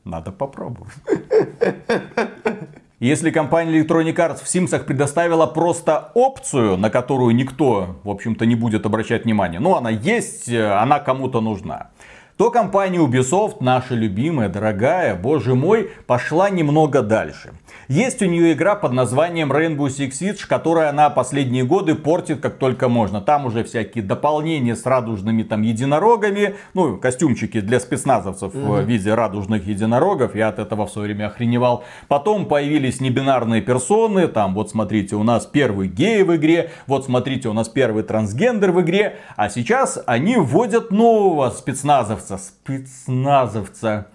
[0.03, 0.93] надо попробовать.
[2.99, 8.55] Если компания Electronic Arts в Sims предоставила просто опцию, на которую никто, в общем-то, не
[8.55, 11.91] будет обращать внимания, ну, она есть, она кому-то нужна
[12.38, 17.53] то компания Ubisoft, наша любимая, дорогая, боже мой, пошла немного дальше.
[17.88, 22.58] Есть у нее игра под названием Rainbow Six Siege, которая она последние годы портит как
[22.58, 23.21] только можно.
[23.21, 28.84] Там уже всякие дополнения с радужными там единорогами, ну, костюмчики для спецназовцев mm-hmm.
[28.84, 30.36] в виде радужных единорогов.
[30.36, 31.86] Я от этого в свое время охреневал.
[32.10, 34.28] Потом появились небинарные персоны.
[34.28, 36.71] Там, вот смотрите, у нас первый гей в игре.
[36.88, 39.15] Вот смотрите, у нас первый трансгендер в игре.
[39.38, 42.38] А сейчас они вводят нового спецназовца.
[42.38, 44.08] Спецназовца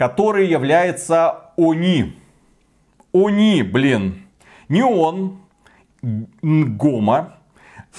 [0.00, 2.19] который является Они.
[3.12, 4.26] Они, блин.
[4.68, 5.38] Не он.
[6.02, 7.36] Гома.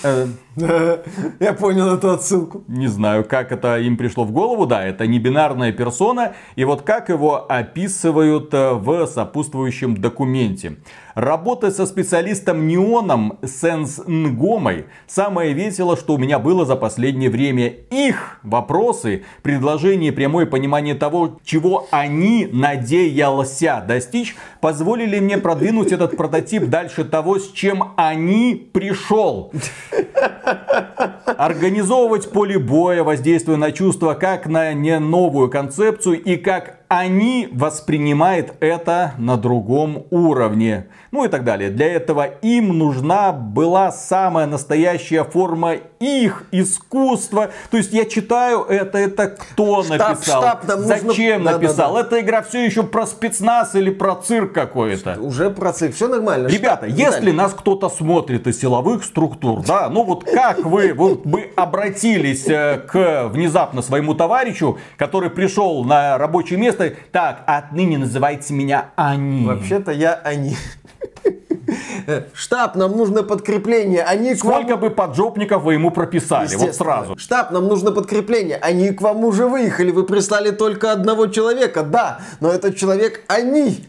[0.04, 0.28] Э,
[1.40, 2.64] Я понял эту отсылку.
[2.68, 4.66] Не знаю, как это им пришло в голову.
[4.66, 6.34] Да, это не бинарная персона.
[6.56, 10.76] И вот как его описывают э, в сопутствующем документе.
[11.16, 17.68] Работать со специалистом Неоном Сенс Нгомой самое весело, что у меня было за последнее время.
[17.90, 26.66] Их вопросы, предложения, прямое понимание того, чего они надеялся достичь, позволили мне продвинуть этот прототип
[26.66, 29.52] дальше того, с чем они пришел.
[31.38, 38.56] Организовывать поле боя, воздействуя на чувства, как на не новую концепцию и как они воспринимают
[38.60, 40.88] это на другом уровне.
[41.12, 41.70] Ну и так далее.
[41.70, 47.52] Для этого им нужна была самая настоящая форма их искусства.
[47.70, 50.42] То есть я читаю это, это кто штаб, написал?
[50.42, 51.60] Штаб, Зачем нужно...
[51.60, 51.94] написал?
[51.94, 52.18] Да, да, да.
[52.18, 55.18] Эта игра все еще про спецназ или про цирк какой-то.
[55.22, 56.48] Уже про цирк, все нормально.
[56.48, 61.22] Ребята, штаб, если нас кто-то смотрит из силовых структур, да, ну вот как вы, вы,
[61.24, 67.98] вы обратились э, к внезапно своему товарищу, который пришел на рабочее место просто так, отныне
[67.98, 69.46] называйте меня они.
[69.46, 70.56] Вообще-то я они.
[72.34, 74.04] Штаб, нам нужно подкрепление.
[74.04, 74.80] Они Сколько вам...
[74.80, 76.54] бы поджопников вы ему прописали?
[76.56, 77.18] Вот сразу.
[77.18, 78.58] Штаб, нам нужно подкрепление.
[78.58, 79.92] Они к вам уже выехали.
[79.92, 81.84] Вы прислали только одного человека.
[81.84, 83.86] Да, но этот человек они.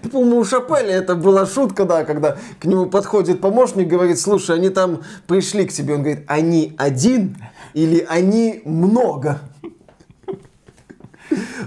[0.00, 4.54] Ты, по-моему, у Шапеля это была шутка, да, когда к нему подходит помощник, говорит, слушай,
[4.54, 5.94] они там пришли к тебе.
[5.94, 7.36] Он говорит, они один
[7.74, 9.40] или они много?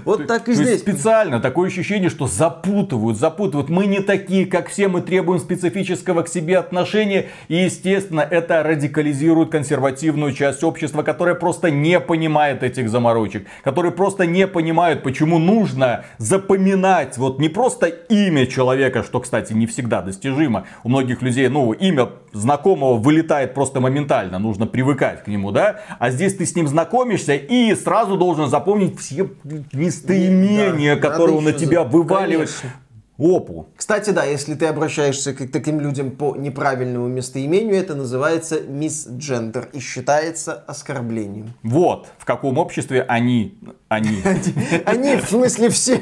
[0.04, 0.80] Вот так и здесь.
[0.80, 3.68] Специально такое ощущение, что запутывают, запутывают.
[3.68, 7.26] Мы не такие, как все, мы требуем специфического к себе отношения.
[7.48, 13.46] И, естественно, это радикализирует консервативную часть общества, которая просто не понимает этих заморочек.
[13.64, 19.66] Которые просто не понимают, почему нужно запоминать вот не просто имя человека, что, кстати, не
[19.66, 20.66] всегда достижимо.
[20.84, 25.80] У многих людей, ну, имя знакомого вылетает просто моментально, нужно привыкать к нему, да?
[25.98, 29.28] А здесь ты с ним знакомишься и сразу должен запомнить все
[29.72, 32.50] местоимения, да, которые он на тебя вываливает.
[32.50, 32.85] Конечно.
[33.18, 33.66] Опу.
[33.76, 39.80] Кстати, да, если ты обращаешься к таким людям по неправильному местоимению, это называется мисджендер и
[39.80, 41.54] считается оскорблением.
[41.62, 44.22] Вот, в каком обществе они, они.
[44.84, 46.00] Они, в смысле все.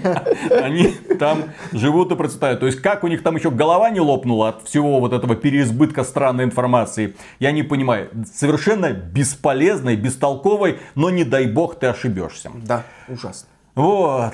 [0.51, 2.61] Они там живут и процветают.
[2.61, 6.03] То есть, как у них там еще голова не лопнула от всего вот этого переизбытка
[6.03, 8.11] странной информации, я не понимаю.
[8.33, 12.51] Совершенно бесполезной, бестолковой, но не дай бог ты ошибешься.
[12.55, 13.49] Да, ужасно.
[13.75, 14.33] Вот.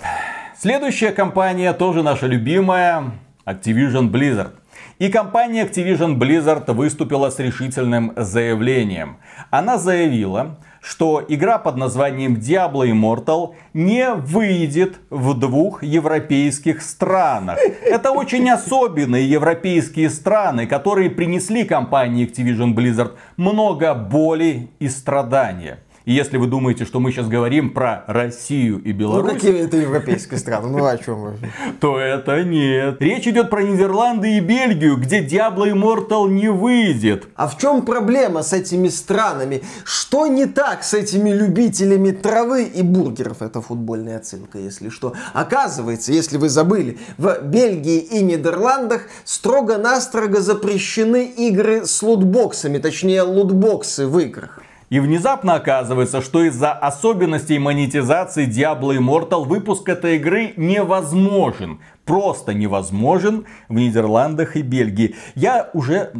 [0.62, 3.12] Следующая компания тоже наша любимая
[3.46, 4.50] Activision Blizzard.
[4.98, 9.16] И компания Activision Blizzard выступила с решительным заявлением.
[9.48, 17.58] Она заявила, что игра под названием Diablo Immortal не выйдет в двух европейских странах.
[17.82, 25.78] Это очень особенные европейские страны, которые принесли компании Activision Blizzard много боли и страдания.
[26.10, 29.30] И если вы думаете, что мы сейчас говорим про Россию и Беларусь...
[29.30, 30.76] Ну какие это европейские страны?
[30.76, 31.34] Ну о чем вы?
[31.80, 33.00] То это нет.
[33.00, 37.28] Речь идет про Нидерланды и Бельгию, где Diablo Immortal не выйдет.
[37.36, 39.62] А в чем проблема с этими странами?
[39.84, 43.40] Что не так с этими любителями травы и бургеров?
[43.40, 45.12] Это футбольная отсылка, если что.
[45.32, 54.08] Оказывается, если вы забыли, в Бельгии и Нидерландах строго-настрого запрещены игры с лутбоксами, точнее лутбоксы
[54.08, 54.60] в играх.
[54.90, 61.78] И внезапно оказывается, что из-за особенностей монетизации Diablo Immortal выпуск этой игры невозможен.
[62.10, 65.14] Просто невозможен в Нидерландах и Бельгии.
[65.36, 66.10] Я уже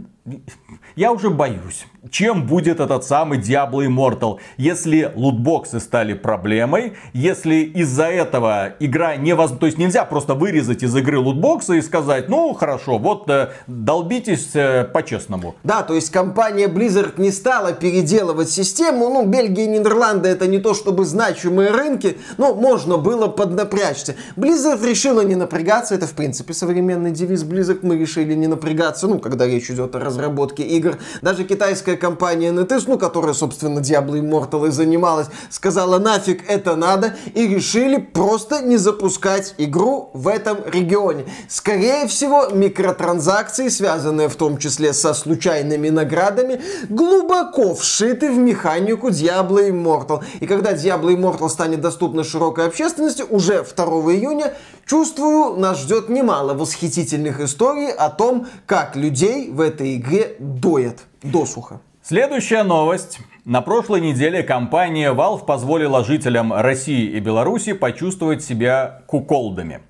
[0.96, 8.05] я уже боюсь, чем будет этот самый Diablo Immortal, если лутбоксы стали проблемой, если из-за
[8.05, 9.53] этого игра не воз...
[9.59, 14.50] То есть нельзя просто вырезать из игры лутбоксы и сказать, ну хорошо, вот э, долбитесь
[14.55, 15.55] э, по-честному.
[15.62, 20.59] Да, то есть компания Blizzard не стала переделывать систему, ну Бельгия и Нидерланды это не
[20.59, 24.16] то чтобы значимые рынки, но можно было поднапрячься.
[24.37, 25.94] Blizzard решила не напрягаться напрягаться.
[25.94, 27.82] Это, в принципе, современный девиз близок.
[27.82, 30.98] Мы решили не напрягаться, ну, когда речь идет о разработке игр.
[31.22, 37.14] Даже китайская компания NetEase, ну, которая, собственно, Diablo Immortal и занималась, сказала, нафиг это надо,
[37.34, 41.24] и решили просто не запускать игру в этом регионе.
[41.48, 49.68] Скорее всего, микротранзакции, связанные в том числе со случайными наградами, глубоко вшиты в механику Diablo
[49.68, 50.22] Immortal.
[50.40, 54.54] И когда Diablo Immortal станет доступна широкой общественности, уже 2 июня,
[54.86, 61.81] чувствую, нас ждет немало восхитительных историй о том, как людей в этой игре доят досуха.
[62.03, 63.18] Следующая новость.
[63.46, 69.81] На прошлой неделе компания Valve позволила жителям России и Беларуси почувствовать себя куколдами.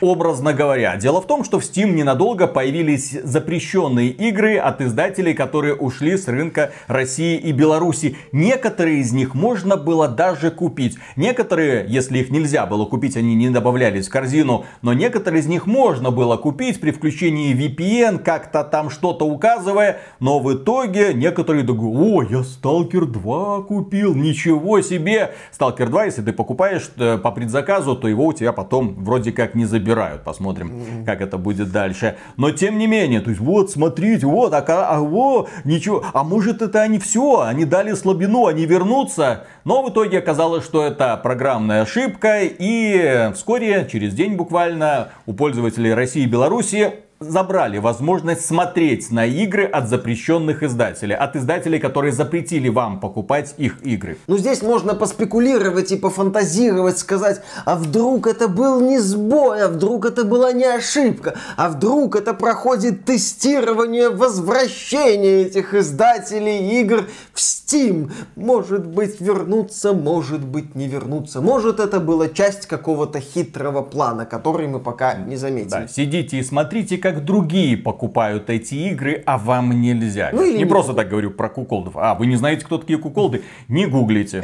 [0.00, 5.76] Образно говоря, дело в том, что в Steam ненадолго появились запрещенные игры от издателей, которые
[5.76, 8.16] ушли с рынка России и Беларуси.
[8.32, 10.98] Некоторые из них можно было даже купить.
[11.14, 14.64] Некоторые, если их нельзя было купить, они не добавлялись в корзину.
[14.82, 20.00] Но некоторые из них можно было купить при включении VPN, как-то там что-то указывая.
[20.18, 25.34] Но в итоге некоторые думают, о, я сталкер Сталкер 2 купил, ничего себе!
[25.50, 29.54] Сталкер 2, если ты покупаешь э, по предзаказу, то его у тебя потом вроде как
[29.54, 30.24] не забирают.
[30.24, 32.16] Посмотрим, как это будет дальше.
[32.38, 36.62] Но тем не менее, то есть вот, смотрите, вот, а, а во, ничего, а может
[36.62, 39.44] это они все, они дали слабину, они вернутся.
[39.64, 45.92] Но в итоге оказалось, что это программная ошибка, и вскоре, через день буквально, у пользователей
[45.92, 51.16] России и Беларуси забрали возможность смотреть на игры от запрещенных издателей.
[51.16, 54.18] От издателей, которые запретили вам покупать их игры.
[54.26, 60.04] Ну здесь можно поспекулировать и пофантазировать, сказать, а вдруг это был не сбой, а вдруг
[60.04, 68.12] это была не ошибка, а вдруг это проходит тестирование возвращения этих издателей игр в Steam.
[68.36, 71.40] Может быть вернуться, может быть не вернуться.
[71.40, 75.70] Может это была часть какого-то хитрого плана, который мы пока не заметили.
[75.70, 80.30] Да, сидите и смотрите, как другие покупают эти игры, а вам нельзя.
[80.32, 81.96] Ну, не, не просто так говорю про куколдов.
[81.96, 83.42] А, вы не знаете, кто такие куколды?
[83.68, 84.42] Не гуглите.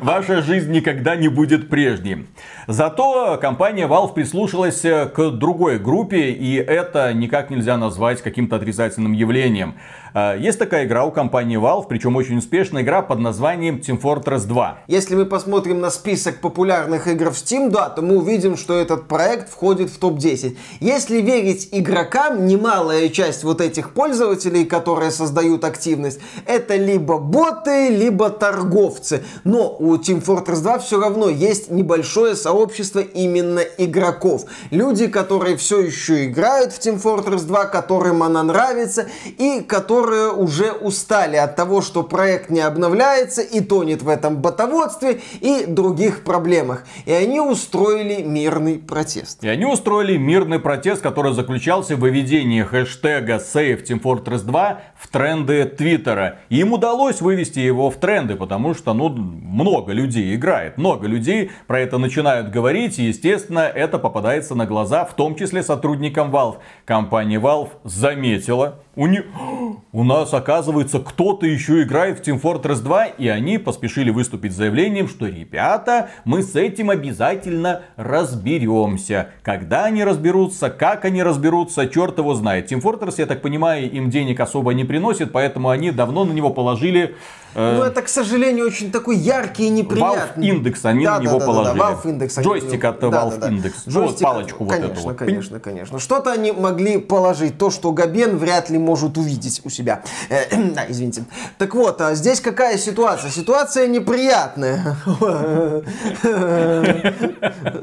[0.00, 2.26] Ваша жизнь никогда не будет прежней.
[2.66, 9.74] Зато компания Valve прислушалась к другой группе, и это никак нельзя назвать каким-то отрицательным явлением.
[10.14, 14.46] А, есть такая игра у компании Valve, причем очень успешная игра под названием Team Fortress
[14.46, 14.78] 2.
[14.86, 19.08] Если мы посмотрим на список популярных игр в Steam, да, то мы увидим, что этот
[19.08, 20.56] проект входит в топ-10.
[20.80, 28.28] Если верить игрокам, немалая часть вот этих пользователей, которые создают активность, это либо боты, либо
[28.30, 29.22] торговцы.
[29.44, 34.44] Но у Team Fortress 2 все равно есть небольшое сообщество именно игроков.
[34.70, 40.72] Люди, которые все еще играют в Team Fortress 2, которым она нравится и которые уже
[40.72, 46.84] устали от того, что проект не обновляется и тонет в этом ботоводстве и других проблемах.
[47.06, 49.42] И они устроили мирный протест.
[49.42, 55.08] И они устроили мирный протест, который заключался в выведении хэштега Save Team Fortress 2 в
[55.08, 56.38] тренды Твиттера.
[56.48, 59.08] Им удалось вывести его в тренды, потому что ну,
[59.52, 60.78] много людей играет.
[60.78, 65.62] Много людей про это начинают говорить, и естественно это попадается на глаза, в том числе
[65.62, 66.56] сотрудникам Valve.
[66.84, 69.22] Компания Valve заметила, у, не...
[69.92, 74.56] у нас, оказывается, кто-то еще играет в Team Fortress 2, и они поспешили выступить с
[74.56, 79.28] заявлением, что, ребята, мы с этим обязательно разберемся.
[79.42, 82.72] Когда они разберутся, как они разберутся, черт его знает.
[82.72, 86.50] Team Fortress, я так понимаю, им денег особо не приносит, поэтому они давно на него
[86.50, 87.14] положили
[87.54, 90.48] ну, это, к сожалению, очень такой яркий и неприятный.
[90.48, 91.78] Valve Index они да, на него да, положили.
[91.78, 92.42] Да, Valve Index.
[92.42, 93.72] Джойстик от Valve да, Index.
[93.86, 93.92] Да.
[93.92, 95.16] Джойстик, вот палочку конечно, вот эту вот.
[95.16, 95.98] Конечно, конечно.
[95.98, 100.02] Что-то они могли положить, то, что Габен вряд ли может увидеть у себя.
[100.28, 101.24] Э, да, извините.
[101.58, 103.30] Так вот, а здесь какая ситуация?
[103.30, 104.96] Ситуация неприятная.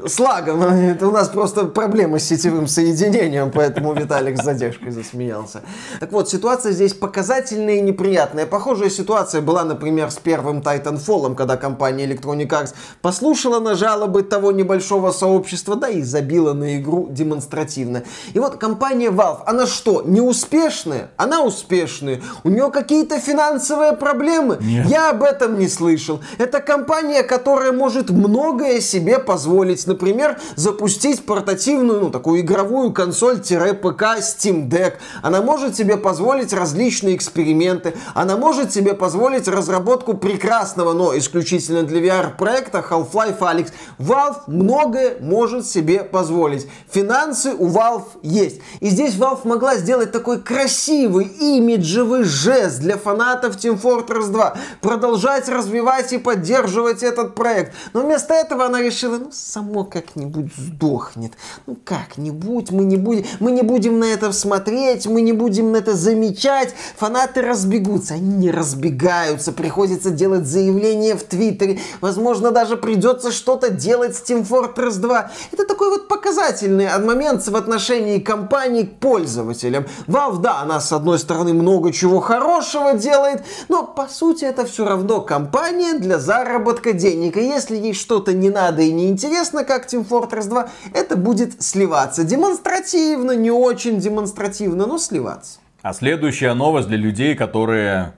[0.06, 0.62] С лагом.
[0.62, 5.62] Это у нас просто проблемы с сетевым соединением, поэтому Виталик с задержкой засмеялся.
[5.98, 8.46] Так вот, ситуация здесь показательная и неприятная.
[8.46, 14.22] Похожая ситуация была была, например, с первым Titanfall, когда компания Electronic Arts послушала на жалобы
[14.22, 18.02] того небольшого сообщества, да и забила на игру демонстративно.
[18.34, 21.10] И вот компания Valve, она что, неуспешная?
[21.16, 22.20] Она успешная.
[22.44, 24.58] У нее какие-то финансовые проблемы?
[24.60, 24.86] Нет.
[24.86, 26.20] Я об этом не слышал.
[26.38, 29.86] Это компания, которая может многое себе позволить.
[29.86, 34.94] Например, запустить портативную, ну, такую игровую консоль-ПК Steam Deck.
[35.22, 37.94] Она может себе позволить различные эксперименты.
[38.14, 43.72] Она может себе позволить разработку прекрасного, но исключительно для VR-проекта Half-Life Alyx.
[43.98, 46.66] Valve многое может себе позволить.
[46.90, 48.60] Финансы у Valve есть.
[48.80, 54.56] И здесь Valve могла сделать такой красивый, имиджевый жест для фанатов Team Fortress 2.
[54.80, 57.74] Продолжать развивать и поддерживать этот проект.
[57.92, 61.32] Но вместо этого она решила, ну, само как-нибудь сдохнет.
[61.66, 65.78] Ну, как-нибудь, мы не будем, мы не будем на это смотреть, мы не будем на
[65.78, 66.74] это замечать.
[66.96, 68.14] Фанаты разбегутся.
[68.14, 69.39] Они не разбегаются.
[69.48, 71.78] Приходится делать заявление в Твиттере.
[72.00, 75.30] Возможно, даже придется что-то делать с Team Fortress 2.
[75.52, 79.86] Это такой вот показательный момент в отношении компании к пользователям.
[80.06, 84.84] Valve, да, она с одной стороны много чего хорошего делает, но по сути это все
[84.84, 87.36] равно компания для заработка денег.
[87.36, 91.62] И если ей что-то не надо и не интересно, как Team Fortress 2, это будет
[91.62, 92.24] сливаться.
[92.24, 95.58] Демонстративно, не очень демонстративно, но сливаться.
[95.82, 98.12] А следующая новость для людей, которые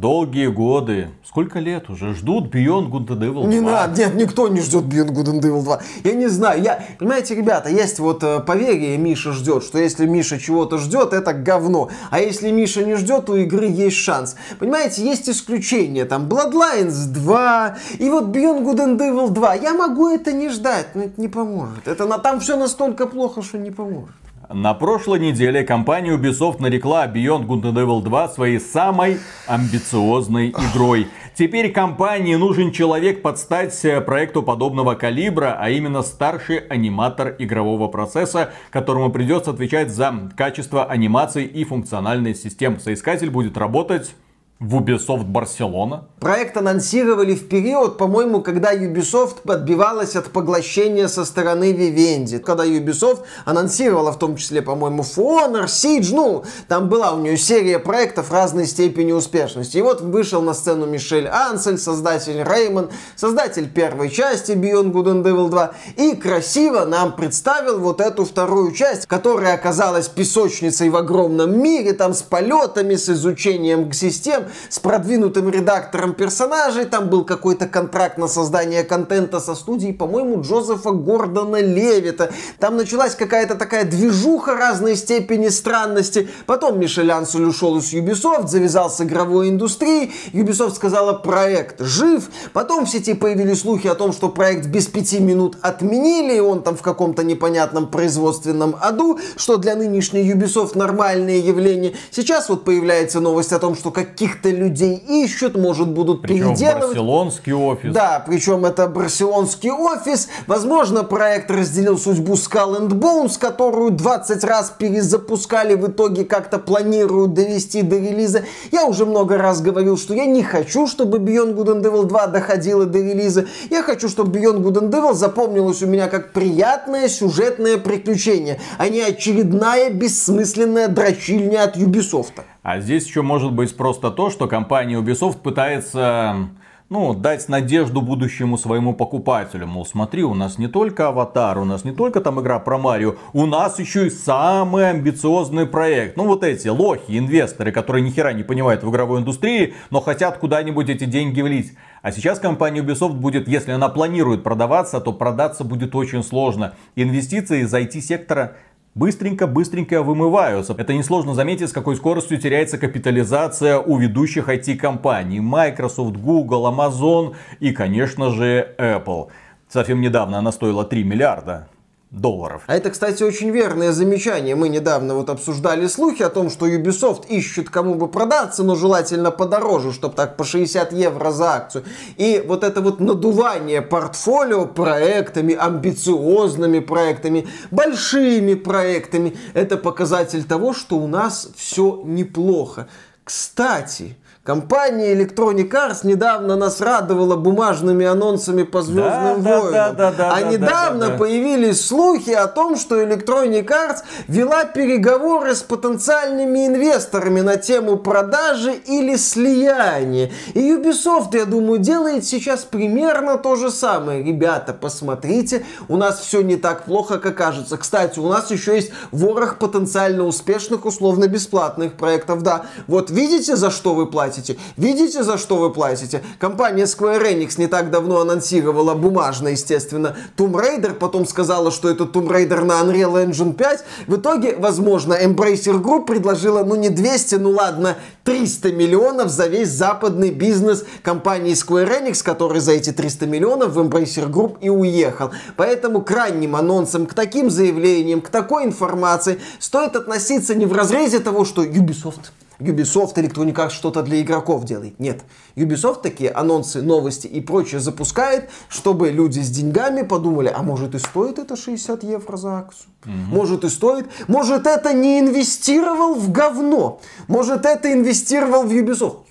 [0.00, 3.46] долгие годы, сколько лет уже, ждут Beyond Good and Evil 2.
[3.46, 5.80] Не надо, нет, никто не ждет Beyond Good and Evil 2.
[6.04, 10.38] Я не знаю, я, понимаете, ребята, есть вот э, поверье, Миша ждет, что если Миша
[10.38, 11.90] чего-то ждет, это говно.
[12.10, 14.36] А если Миша не ждет, у игры есть шанс.
[14.58, 19.54] Понимаете, есть исключения, там Bloodlines 2, и вот Beyond Good and Evil 2.
[19.54, 21.88] Я могу это не ждать, но это не поможет.
[21.88, 24.14] Это на, там все настолько плохо, что не поможет.
[24.48, 29.18] На прошлой неделе компания Ubisoft нарекла Beyond Good and Evil 2 своей самой
[29.48, 31.08] амбициозной игрой.
[31.34, 33.76] Теперь компании нужен человек под стать
[34.06, 41.44] проекту подобного калибра, а именно старший аниматор игрового процесса, которому придется отвечать за качество анимации
[41.44, 42.78] и функциональной систем.
[42.78, 44.14] Соискатель будет работать
[44.58, 46.04] в Ubisoft Барселона.
[46.18, 52.38] Проект анонсировали в период, по-моему, когда Ubisoft подбивалась от поглощения со стороны Vivendi.
[52.38, 57.36] Когда Ubisoft анонсировала в том числе, по-моему, For Honor, Siege, ну, там была у нее
[57.36, 59.76] серия проектов разной степени успешности.
[59.76, 65.22] И вот вышел на сцену Мишель Ансель, создатель Реймон, создатель первой части Beyond Good and
[65.22, 71.60] Evil 2, и красиво нам представил вот эту вторую часть, которая оказалась песочницей в огромном
[71.60, 78.18] мире, там с полетами, с изучением систем, с продвинутым редактором персонажей, там был какой-то контракт
[78.18, 82.32] на создание контента со студией, по-моему, Джозефа Гордона Левита.
[82.58, 86.28] Там началась какая-то такая движуха разной степени странности.
[86.46, 90.12] Потом Мишель Ансель ушел из Ubisoft, завязал с игровой индустрией.
[90.32, 92.28] Ubisoft сказала, проект жив.
[92.52, 96.62] Потом в сети появились слухи о том, что проект без пяти минут отменили, и он
[96.62, 101.94] там в каком-то непонятном производственном аду, что для нынешней Ubisoft нормальное явление.
[102.10, 106.88] Сейчас вот появляется новость о том, что каких каких-то людей ищут, может будут причем переделывать.
[106.88, 107.92] барселонский офис.
[107.92, 110.28] Да, причем это барселонский офис.
[110.46, 117.34] Возможно, проект разделил судьбу Skull and Bones, которую 20 раз перезапускали, в итоге как-то планируют
[117.34, 118.44] довести до релиза.
[118.72, 122.26] Я уже много раз говорил, что я не хочу, чтобы Beyond Good and Evil 2
[122.28, 123.46] доходила до релиза.
[123.70, 128.88] Я хочу, чтобы Beyond Good and Evil запомнилось у меня как приятное сюжетное приключение, а
[128.88, 132.32] не очередная бессмысленная дрочильня от Ubisoft.
[132.66, 136.48] А здесь еще может быть просто то, что компания Ubisoft пытается
[136.88, 139.68] ну, дать надежду будущему своему покупателю.
[139.68, 143.14] Мол, смотри, у нас не только аватар, у нас не только там игра про Марио,
[143.32, 146.16] у нас еще и самый амбициозный проект.
[146.16, 150.38] Ну, вот эти лохи, инвесторы, которые ни хера не понимают в игровой индустрии, но хотят
[150.38, 151.76] куда-нибудь эти деньги влить.
[152.02, 156.74] А сейчас компания Ubisoft будет, если она планирует продаваться, то продаться будет очень сложно.
[156.94, 158.56] Инвестиции из IT-сектора
[158.96, 160.74] быстренько-быстренько вымываются.
[160.76, 165.38] Это несложно заметить, с какой скоростью теряется капитализация у ведущих IT-компаний.
[165.38, 169.28] Microsoft, Google, Amazon и, конечно же, Apple.
[169.68, 171.68] Совсем недавно она стоила 3 миллиарда
[172.10, 172.62] долларов.
[172.66, 174.54] А это, кстати, очень верное замечание.
[174.54, 179.30] Мы недавно вот обсуждали слухи о том, что Ubisoft ищет кому бы продаться, но желательно
[179.30, 181.84] подороже, чтобы так по 60 евро за акцию.
[182.16, 190.96] И вот это вот надувание портфолио проектами, амбициозными проектами, большими проектами, это показатель того, что
[190.96, 192.88] у нас все неплохо.
[193.24, 199.72] Кстати, Компания Electronic Arts недавно нас радовала бумажными анонсами по Звездным да, войнам.
[199.72, 201.18] Да, да, да, а да, недавно да, да, да.
[201.18, 208.74] появились слухи о том, что Electronic Arts вела переговоры с потенциальными инвесторами на тему продажи
[208.86, 210.30] или слияния.
[210.54, 214.22] И Ubisoft, я думаю, делает сейчас примерно то же самое.
[214.22, 217.76] Ребята, посмотрите, у нас все не так плохо, как кажется.
[217.78, 222.42] Кстати, у нас еще есть ворох потенциально успешных, условно-бесплатных проектов.
[222.42, 224.35] Да, вот видите, за что вы платите?
[224.36, 224.56] Платите.
[224.76, 226.22] Видите, за что вы платите?
[226.38, 232.04] Компания Square Enix не так давно анонсировала бумажно, естественно, Tomb Raider, потом сказала, что это
[232.04, 233.84] Tomb Raider на Unreal Engine 5.
[234.06, 239.70] В итоге, возможно, Embracer Group предложила, ну не 200, ну ладно, 300 миллионов за весь
[239.70, 245.30] западный бизнес компании Square Enix, который за эти 300 миллионов в Embracer Group и уехал.
[245.56, 251.20] Поэтому к ранним анонсам, к таким заявлениям, к такой информации стоит относиться не в разрезе
[251.20, 254.98] того, что Ubisoft Ubisoft Electronic Arts что-то для игроков делает.
[254.98, 255.22] Нет.
[255.56, 260.98] Ubisoft такие анонсы, новости и прочее запускает, чтобы люди с деньгами подумали, а может и
[260.98, 262.90] стоит это 60 евро за акцию?
[263.04, 263.12] Угу.
[263.12, 264.06] Может и стоит?
[264.28, 267.00] Может это не инвестировал в говно?
[267.28, 269.26] Может это инвестировал в Ubisoft?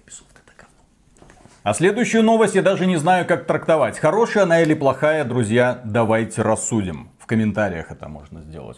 [1.65, 3.97] А следующую новость я даже не знаю, как трактовать.
[3.97, 7.09] Хорошая она или плохая, друзья, давайте рассудим.
[7.17, 8.77] В комментариях это можно сделать.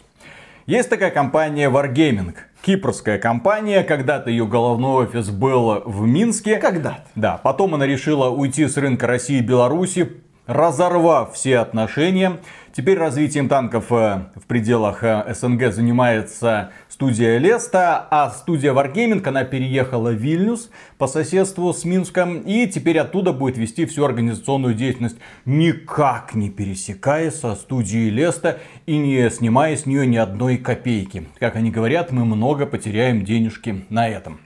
[0.68, 2.34] Есть такая компания Wargaming.
[2.60, 6.58] Кипрская компания, когда-то ее головной офис был в Минске.
[6.58, 7.06] Когда-то.
[7.14, 12.36] Да, потом она решила уйти с рынка России и Беларуси, разорвав все отношения.
[12.74, 19.44] Теперь развитием танков э, в пределах э, СНГ занимается студия Леста, а студия Wargaming, она
[19.44, 20.68] переехала в Вильнюс
[20.98, 27.34] по соседству с Минском, и теперь оттуда будет вести всю организационную деятельность, никак не пересекаясь
[27.34, 31.28] со студией Леста и не снимая с нее ни одной копейки.
[31.38, 34.40] Как они говорят, мы много потеряем денежки на этом.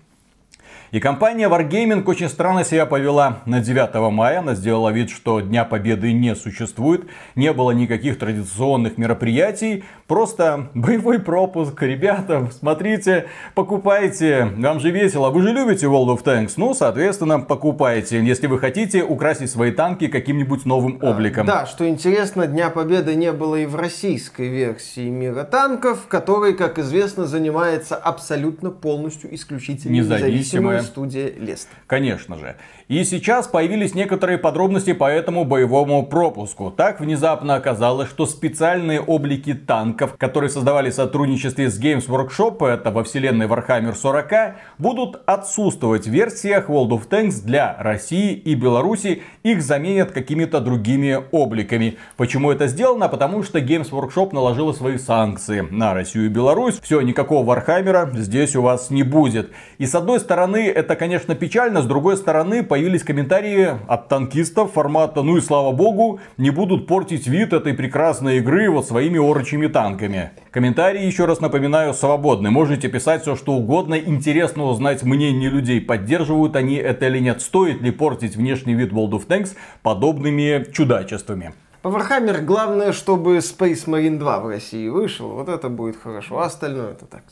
[0.92, 4.40] И компания Wargaming очень странно себя повела на 9 мая.
[4.40, 7.06] Она сделала вид, что Дня Победы не существует.
[7.34, 9.84] Не было никаких традиционных мероприятий.
[10.06, 11.80] Просто боевой пропуск.
[11.80, 13.24] Ребята, смотрите,
[13.54, 14.52] покупайте.
[14.58, 15.30] Вам же весело.
[15.30, 16.52] Вы же любите World of Tanks.
[16.58, 18.22] Ну, соответственно, покупайте.
[18.22, 21.46] Если вы хотите украсить свои танки каким-нибудь новым обликом.
[21.46, 26.78] Да, что интересно, Дня Победы не было и в российской версии Мира танков, который, как
[26.78, 31.68] известно, занимается абсолютно полностью исключительно независимая студия Лест.
[31.86, 32.56] Конечно же.
[32.92, 36.70] И сейчас появились некоторые подробности по этому боевому пропуску.
[36.70, 42.90] Так внезапно оказалось, что специальные облики танков, которые создавали в сотрудничестве с Games Workshop, это
[42.90, 49.22] во вселенной Warhammer 40, будут отсутствовать в версиях World of Tanks для России и Беларуси.
[49.42, 51.96] Их заменят какими-то другими обликами.
[52.18, 53.08] Почему это сделано?
[53.08, 56.78] Потому что Games Workshop наложила свои санкции на Россию и Беларусь.
[56.82, 59.50] Все, никакого Warhammer а здесь у вас не будет.
[59.78, 65.22] И с одной стороны, это, конечно, печально, с другой стороны, появились комментарии от танкистов формата
[65.22, 70.30] «Ну и слава богу, не будут портить вид этой прекрасной игры вот своими орочими танками».
[70.50, 72.50] Комментарии, еще раз напоминаю, свободны.
[72.50, 73.94] Можете писать все, что угодно.
[73.94, 77.40] Интересно узнать мнение людей, поддерживают они это или нет.
[77.40, 81.52] Стоит ли портить внешний вид World of Tanks подобными чудачествами.
[81.82, 85.30] По Warhammer главное, чтобы Space Marine 2 в России вышел.
[85.30, 86.38] Вот это будет хорошо.
[86.38, 87.24] А остальное это так.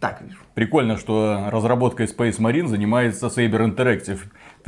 [0.00, 0.38] Так вижу.
[0.54, 4.20] Прикольно, что разработкой Space Marine занимается Saber Interactive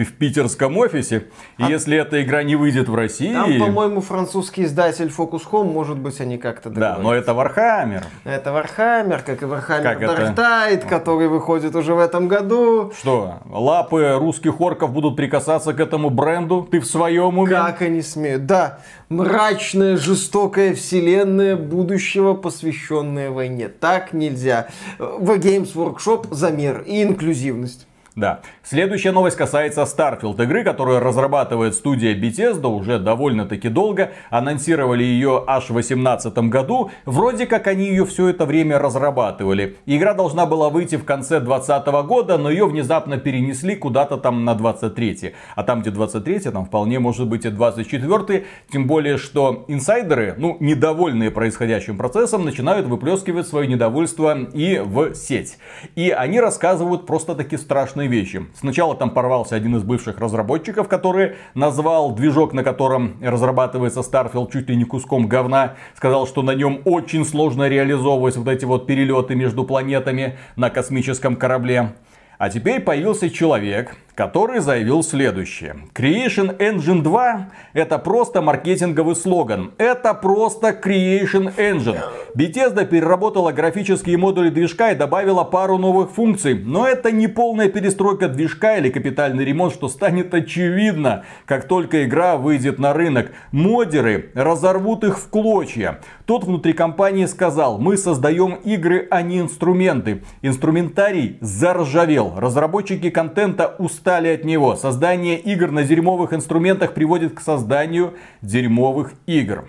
[0.04, 1.28] в питерском офисе.
[1.58, 1.68] И а...
[1.68, 3.32] если эта игра не выйдет в России...
[3.32, 8.04] Там, по-моему, французский издатель Focus Home, может быть, они как-то Да, но это Warhammer.
[8.24, 12.92] Это Warhammer, как и Warhammer как Dark Tide, который выходит уже в этом году.
[12.98, 16.66] Что, лапы русских орков будут прикасаться к этому бренду?
[16.70, 17.54] Ты в своем уме?
[17.54, 18.46] Как они смеют?
[18.46, 23.68] Да, мрачная, жестокая вселенная будущего, посвященная войне.
[23.68, 24.68] Так нельзя.
[24.98, 27.86] В Games Workshop замер и инклюзивность.
[28.20, 28.40] Да.
[28.62, 34.12] Следующая новость касается Starfield игры, которую разрабатывает студия Bethesda уже довольно-таки долго.
[34.28, 36.90] Анонсировали ее аж в 2018 году.
[37.06, 39.78] Вроде как они ее все это время разрабатывали.
[39.86, 44.54] Игра должна была выйти в конце 2020 года, но ее внезапно перенесли куда-то там на
[44.54, 45.32] 23.
[45.56, 48.44] А там, где 23, там вполне может быть и 24.
[48.70, 55.56] Тем более, что инсайдеры, ну, недовольные происходящим процессом, начинают выплескивать свое недовольство и в сеть.
[55.94, 58.46] И они рассказывают просто таки страшные страшные вещи.
[58.54, 64.68] Сначала там порвался один из бывших разработчиков, который назвал движок, на котором разрабатывается Starfield чуть
[64.68, 65.76] ли не куском говна.
[65.96, 71.36] Сказал, что на нем очень сложно реализовывать вот эти вот перелеты между планетами на космическом
[71.36, 71.94] корабле.
[72.38, 75.76] А теперь появился человек, который заявил следующее.
[75.94, 79.72] Creation Engine 2 это просто маркетинговый слоган.
[79.78, 81.96] Это просто Creation Engine.
[82.36, 86.52] Bethesda переработала графические модули движка и добавила пару новых функций.
[86.52, 92.36] Но это не полная перестройка движка или капитальный ремонт, что станет очевидно, как только игра
[92.36, 93.32] выйдет на рынок.
[93.52, 96.00] Модеры разорвут их в клочья.
[96.26, 100.22] Тот внутри компании сказал, мы создаем игры, а не инструменты.
[100.42, 102.34] Инструментарий заржавел.
[102.36, 104.74] Разработчики контента устали устали от него.
[104.74, 109.68] Создание игр на дерьмовых инструментах приводит к созданию дерьмовых игр.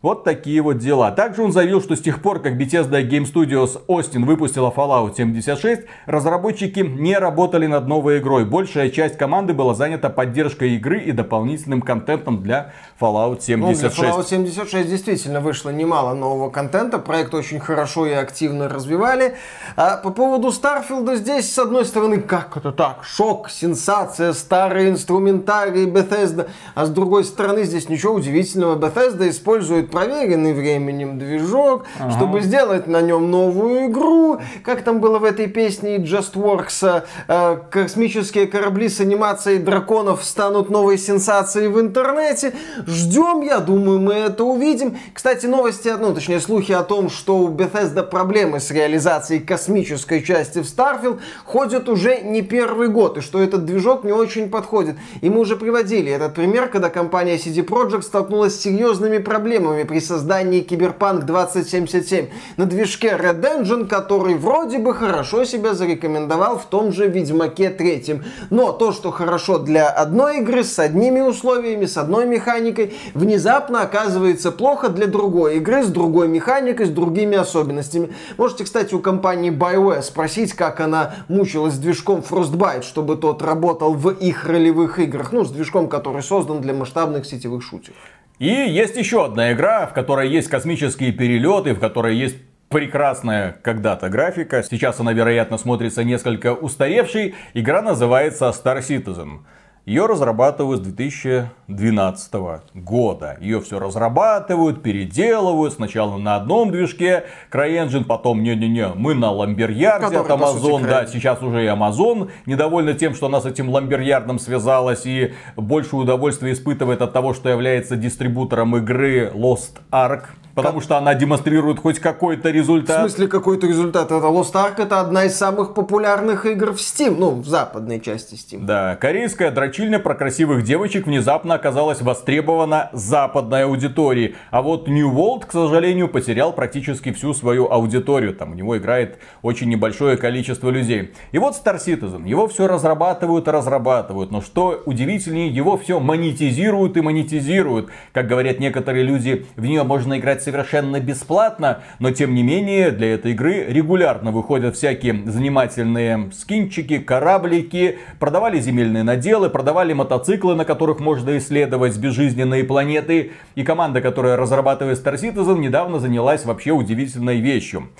[0.00, 1.10] Вот такие вот дела.
[1.10, 5.82] Также он заявил, что с тех пор, как Bethesda Game Studios Austin выпустила Fallout 76,
[6.06, 8.44] разработчики не работали над новой игрой.
[8.44, 13.98] Большая часть команды была занята поддержкой игры и дополнительным контентом для Fallout 76.
[13.98, 17.00] Ну, для Fallout 76 действительно вышло немало нового контента.
[17.00, 19.34] Проект очень хорошо и активно развивали.
[19.74, 23.02] А по поводу Starfield здесь, с одной стороны, как это так?
[23.02, 26.48] Шок, сенсация, старый инструментарий Bethesda.
[26.76, 28.78] А с другой стороны, здесь ничего удивительного.
[28.78, 32.10] Bethesda использует проверенный временем движок, ага.
[32.10, 34.40] чтобы сделать на нем новую игру.
[34.62, 40.70] Как там было в этой песне Just Works, э, космические корабли с анимацией драконов станут
[40.70, 42.52] новой сенсацией в интернете.
[42.86, 44.98] Ждем, я думаю, мы это увидим.
[45.12, 50.60] Кстати, новости, ну, точнее, слухи о том, что у Bethesda проблемы с реализацией космической части
[50.60, 54.96] в Starfield ходят уже не первый год, и что этот движок не очень подходит.
[55.20, 60.00] И мы уже приводили этот пример, когда компания CD Projekt столкнулась с серьезными проблемами при
[60.00, 62.26] создании Cyberpunk 2077
[62.56, 68.22] на движке Red Engine, который вроде бы хорошо себя зарекомендовал в том же Ведьмаке 3.
[68.50, 74.50] Но то, что хорошо для одной игры с одними условиями, с одной механикой, внезапно оказывается
[74.50, 78.14] плохо для другой игры с другой механикой, с другими особенностями.
[78.36, 83.94] Можете, кстати, у компании BioWare спросить, как она мучилась с движком Frostbite, чтобы тот работал
[83.94, 85.32] в их ролевых играх.
[85.32, 87.96] Ну, с движком, который создан для масштабных сетевых шутеров.
[88.38, 92.36] И есть еще одна игра, в которой есть космические перелеты, в которой есть
[92.68, 94.62] прекрасная когда-то графика.
[94.62, 97.34] Сейчас она, вероятно, смотрится несколько устаревшей.
[97.54, 99.40] Игра называется Star Citizen.
[99.88, 102.34] Ее разрабатывают с 2012
[102.74, 103.38] года.
[103.40, 105.72] Ее все разрабатывают, переделывают.
[105.72, 110.86] Сначала на одном движке CryEngine, потом не-не-не, мы на Ламберьярде от Amazon.
[110.86, 115.96] Да, сейчас уже и Amazon недовольна тем, что она с этим Ламберьярдом связалась и больше
[115.96, 120.24] удовольствия испытывает от того, что является дистрибутором игры Lost Ark.
[120.62, 122.98] Потому что она демонстрирует хоть какой-то результат.
[122.98, 124.06] В смысле какой-то результат?
[124.06, 127.16] Это Lost Ark это одна из самых популярных игр в Steam.
[127.18, 128.64] Ну, в западной части Steam.
[128.64, 134.34] Да, корейская дрочильня про красивых девочек внезапно оказалась востребована западной аудиторией.
[134.50, 138.34] А вот New World, к сожалению, потерял практически всю свою аудиторию.
[138.34, 141.12] Там у него играет очень небольшое количество людей.
[141.32, 142.26] И вот Star Citizen.
[142.26, 144.30] Его все разрабатывают и разрабатывают.
[144.30, 147.90] Но что удивительнее, его все монетизируют и монетизируют.
[148.12, 153.14] Как говорят некоторые люди, в нее можно играть совершенно бесплатно, но тем не менее для
[153.14, 161.00] этой игры регулярно выходят всякие занимательные скинчики, кораблики, продавали земельные наделы, продавали мотоциклы, на которых
[161.00, 163.32] можно исследовать безжизненные планеты.
[163.56, 167.90] И команда, которая разрабатывает Star Citizen, недавно занялась вообще удивительной вещью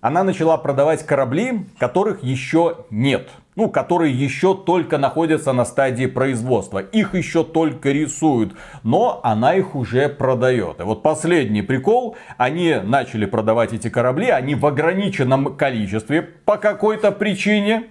[0.00, 3.30] она начала продавать корабли, которых еще нет.
[3.56, 6.80] Ну, которые еще только находятся на стадии производства.
[6.80, 8.54] Их еще только рисуют.
[8.82, 10.80] Но она их уже продает.
[10.80, 12.16] И вот последний прикол.
[12.36, 14.28] Они начали продавать эти корабли.
[14.28, 16.22] Они в ограниченном количестве.
[16.22, 17.84] По какой-то причине.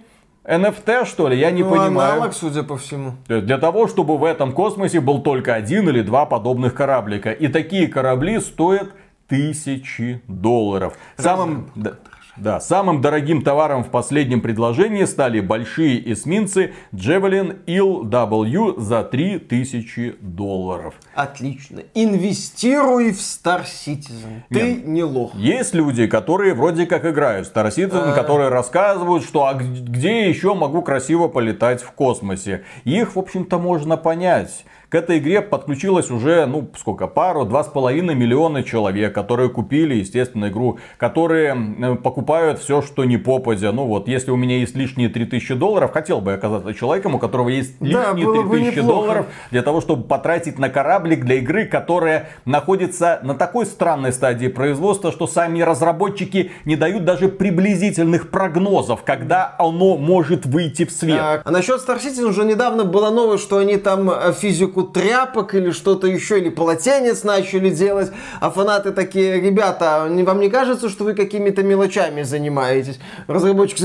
[0.44, 1.38] NFT, что ли?
[1.38, 2.12] Я не ну, понимаю.
[2.14, 3.14] Аналог, судя по всему.
[3.28, 7.32] Для того, чтобы в этом космосе был только один или два подобных кораблика.
[7.32, 8.88] И такие корабли стоят
[9.26, 10.94] тысячи долларов.
[11.16, 11.70] Самым,
[12.36, 20.94] да, самым дорогим товаром в последнем предложении стали большие эсминцы Javelin EW за 3000 долларов.
[21.14, 21.82] Отлично.
[21.94, 24.42] Инвестируй в Star Citizen.
[24.50, 24.86] Ты Нет.
[24.86, 25.34] не лох.
[25.34, 28.12] Есть люди, которые вроде как играют в Star Citizen, а...
[28.12, 32.64] которые рассказывают, что а где еще могу красиво полетать в космосе.
[32.84, 34.64] Их, в общем-то, можно понять.
[34.94, 39.96] К этой игре подключилось уже, ну, сколько, пару, два с половиной миллиона человек, которые купили,
[39.96, 43.72] естественно, игру, которые покупают все, что не попадя.
[43.72, 47.48] Ну вот, если у меня есть лишние 3000 долларов, хотел бы оказаться человеком, у которого
[47.48, 53.18] есть лишние да, 3000 долларов для того, чтобы потратить на кораблик для игры, которая находится
[53.24, 59.96] на такой странной стадии производства, что сами разработчики не дают даже приблизительных прогнозов, когда оно
[59.96, 61.18] может выйти в свет.
[61.20, 65.54] А, а насчет Star Citizen уже недавно было новость, что они там э, физику тряпок
[65.54, 68.10] или что-то еще, или полотенец начали делать,
[68.40, 72.98] а фанаты такие, ребята, вам не кажется, что вы какими-то мелочами занимаетесь?
[73.26, 73.78] Разработчик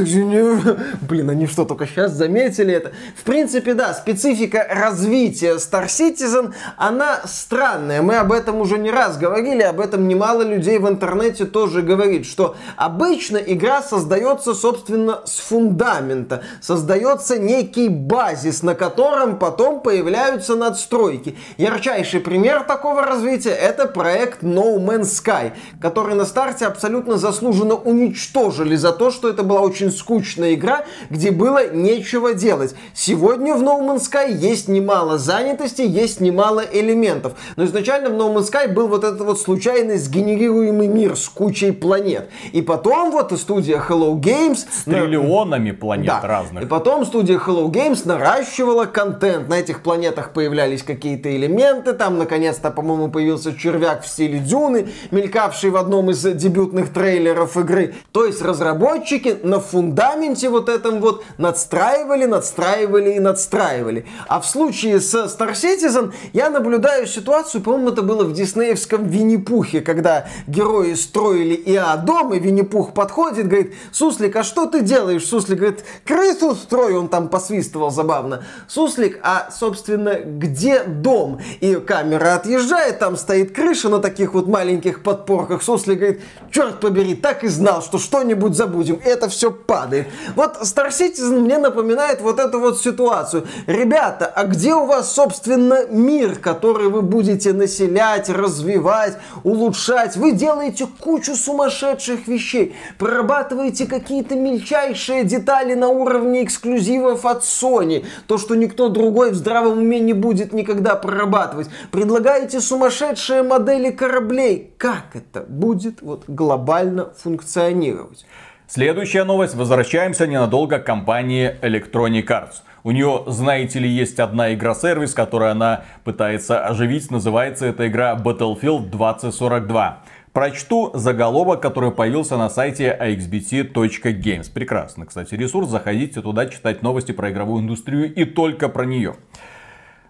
[1.02, 2.91] блин, они что, только сейчас заметили это?
[3.16, 8.02] В принципе, да, специфика развития Star Citizen, она странная.
[8.02, 12.26] Мы об этом уже не раз говорили, об этом немало людей в интернете тоже говорит,
[12.26, 16.43] что обычно игра создается, собственно, с фундамента.
[16.62, 21.35] Создается некий базис, на котором потом появляются надстройки надстройки.
[21.57, 28.75] Ярчайший пример такого развития это проект No Man's Sky, который на старте абсолютно заслуженно уничтожили
[28.75, 32.75] за то, что это была очень скучная игра, где было нечего делать.
[32.93, 37.33] Сегодня в No Man's Sky есть немало занятости, есть немало элементов.
[37.55, 41.71] Но изначально в No Man's Sky был вот этот вот случайный сгенерируемый мир с кучей
[41.71, 42.29] планет.
[42.51, 44.65] И потом вот студия Hello Games...
[44.71, 46.21] С триллионами планет да.
[46.23, 46.63] разных.
[46.63, 49.49] И потом студия Hello Games наращивала контент.
[49.49, 51.93] На этих планетах появлялись какие-то элементы.
[51.93, 57.95] Там, наконец-то, по-моему, появился червяк в стиле Дюны, мелькавший в одном из дебютных трейлеров игры.
[58.11, 64.05] То есть разработчики на фундаменте вот этом вот надстраивали, надстраивали и надстраивали.
[64.28, 69.82] А в случае с Star Citizen я наблюдаю ситуацию, по-моему, это было в диснеевском Винни-Пухе,
[69.82, 75.26] когда герои строили ИА-дом, и Винни-Пух подходит, говорит, Суслик, а что ты делаешь?
[75.26, 78.43] Суслик говорит, крысу строю, он там посвистывал забавно.
[78.67, 81.39] Суслик, а, собственно, где дом?
[81.60, 85.64] И камера отъезжает, там стоит крыша на таких вот маленьких подпорках.
[85.64, 88.99] Суслик говорит, черт побери, так и знал, что что-нибудь забудем.
[89.03, 90.07] Это все падает.
[90.36, 93.47] Вот Star Citizen мне напоминает вот эту вот ситуацию.
[93.68, 100.16] Ребята, а где у вас, собственно, мир, который вы будете населять, развивать, улучшать?
[100.16, 108.38] Вы делаете кучу сумасшедших вещей, прорабатываете какие-то мельчайшие детали на уровне эксклюзивов от Sony, то,
[108.38, 111.70] что никто другой в здравом уме не будет никогда прорабатывать.
[111.91, 114.74] Предлагаете сумасшедшие модели кораблей.
[114.78, 118.26] Как это будет вот глобально функционировать?
[118.68, 119.56] Следующая новость.
[119.56, 122.62] Возвращаемся ненадолго к компании Electronic Arts.
[122.84, 127.10] У нее, знаете ли, есть одна игра-сервис, которую она пытается оживить.
[127.10, 130.04] Называется эта игра Battlefield 2042.
[130.34, 134.52] Прочту заголовок, который появился на сайте axbt.games.
[134.54, 135.68] Прекрасно, кстати, ресурс.
[135.70, 139.16] Заходите туда читать новости про игровую индустрию и только про нее.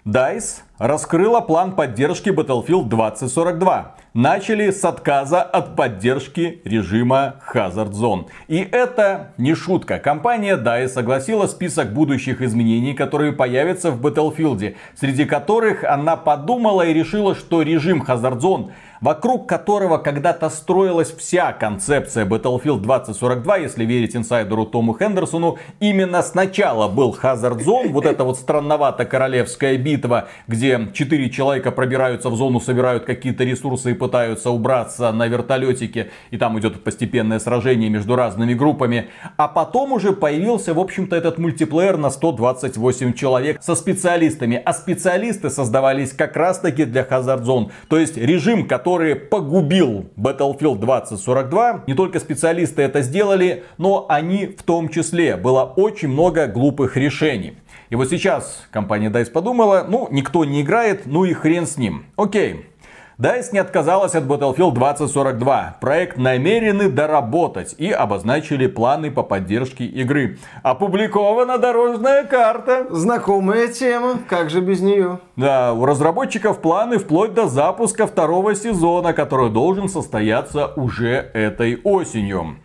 [0.06, 3.96] DICE раскрыла план поддержки Battlefield 2042.
[4.14, 8.28] Начали с отказа от поддержки режима Hazard Zone.
[8.48, 10.00] И это не шутка.
[10.00, 16.94] Компания DICE согласила список будущих изменений, которые появятся в Battlefield, среди которых она подумала и
[16.94, 18.72] решила, что режим Hazard Zone
[19.02, 26.88] вокруг которого когда-то строилась вся концепция Battlefield 2042, если верить инсайдеру Тому Хендерсону, именно сначала
[26.88, 32.60] был Hazard Zone, вот эта вот странновато королевская битва, где четыре человека пробираются в зону,
[32.60, 38.54] собирают какие-то ресурсы и пытаются убраться на вертолетике, и там идет постепенное сражение между разными
[38.54, 39.10] группами.
[39.38, 44.62] А потом уже появился, в общем-то, этот мультиплеер на 128 человек со специалистами.
[44.64, 47.72] А специалисты создавались как раз таки для Hazard Zone.
[47.88, 51.84] То есть режим, который который погубил Battlefield 2042.
[51.86, 55.38] Не только специалисты это сделали, но они в том числе.
[55.38, 57.54] Было очень много глупых решений.
[57.92, 62.06] И вот сейчас компания DICE подумала, ну, никто не играет, ну и хрен с ним.
[62.16, 62.66] Окей,
[63.20, 65.76] DICE не отказалась от Battlefield 2042.
[65.82, 70.38] Проект намерены доработать и обозначили планы по поддержке игры.
[70.64, 72.88] Опубликована дорожная карта.
[72.90, 75.20] Знакомая тема, как же без нее?
[75.36, 82.56] Да, у разработчиков планы вплоть до запуска второго сезона, который должен состояться уже этой осенью.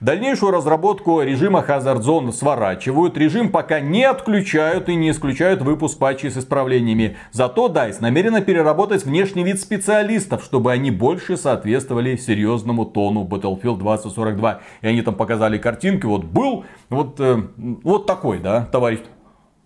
[0.00, 3.18] Дальнейшую разработку режима Hazard Zone сворачивают.
[3.18, 7.16] Режим пока не отключают и не исключают выпуск патчей с исправлениями.
[7.32, 14.60] Зато DICE намерена переработать внешний вид специалистов, чтобы они больше соответствовали серьезному тону Battlefield 2042.
[14.82, 16.06] И они там показали картинки.
[16.06, 19.00] Вот был вот, э, вот такой, да, товарищ.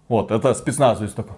[0.08, 1.36] Вот, это спецназовец такой.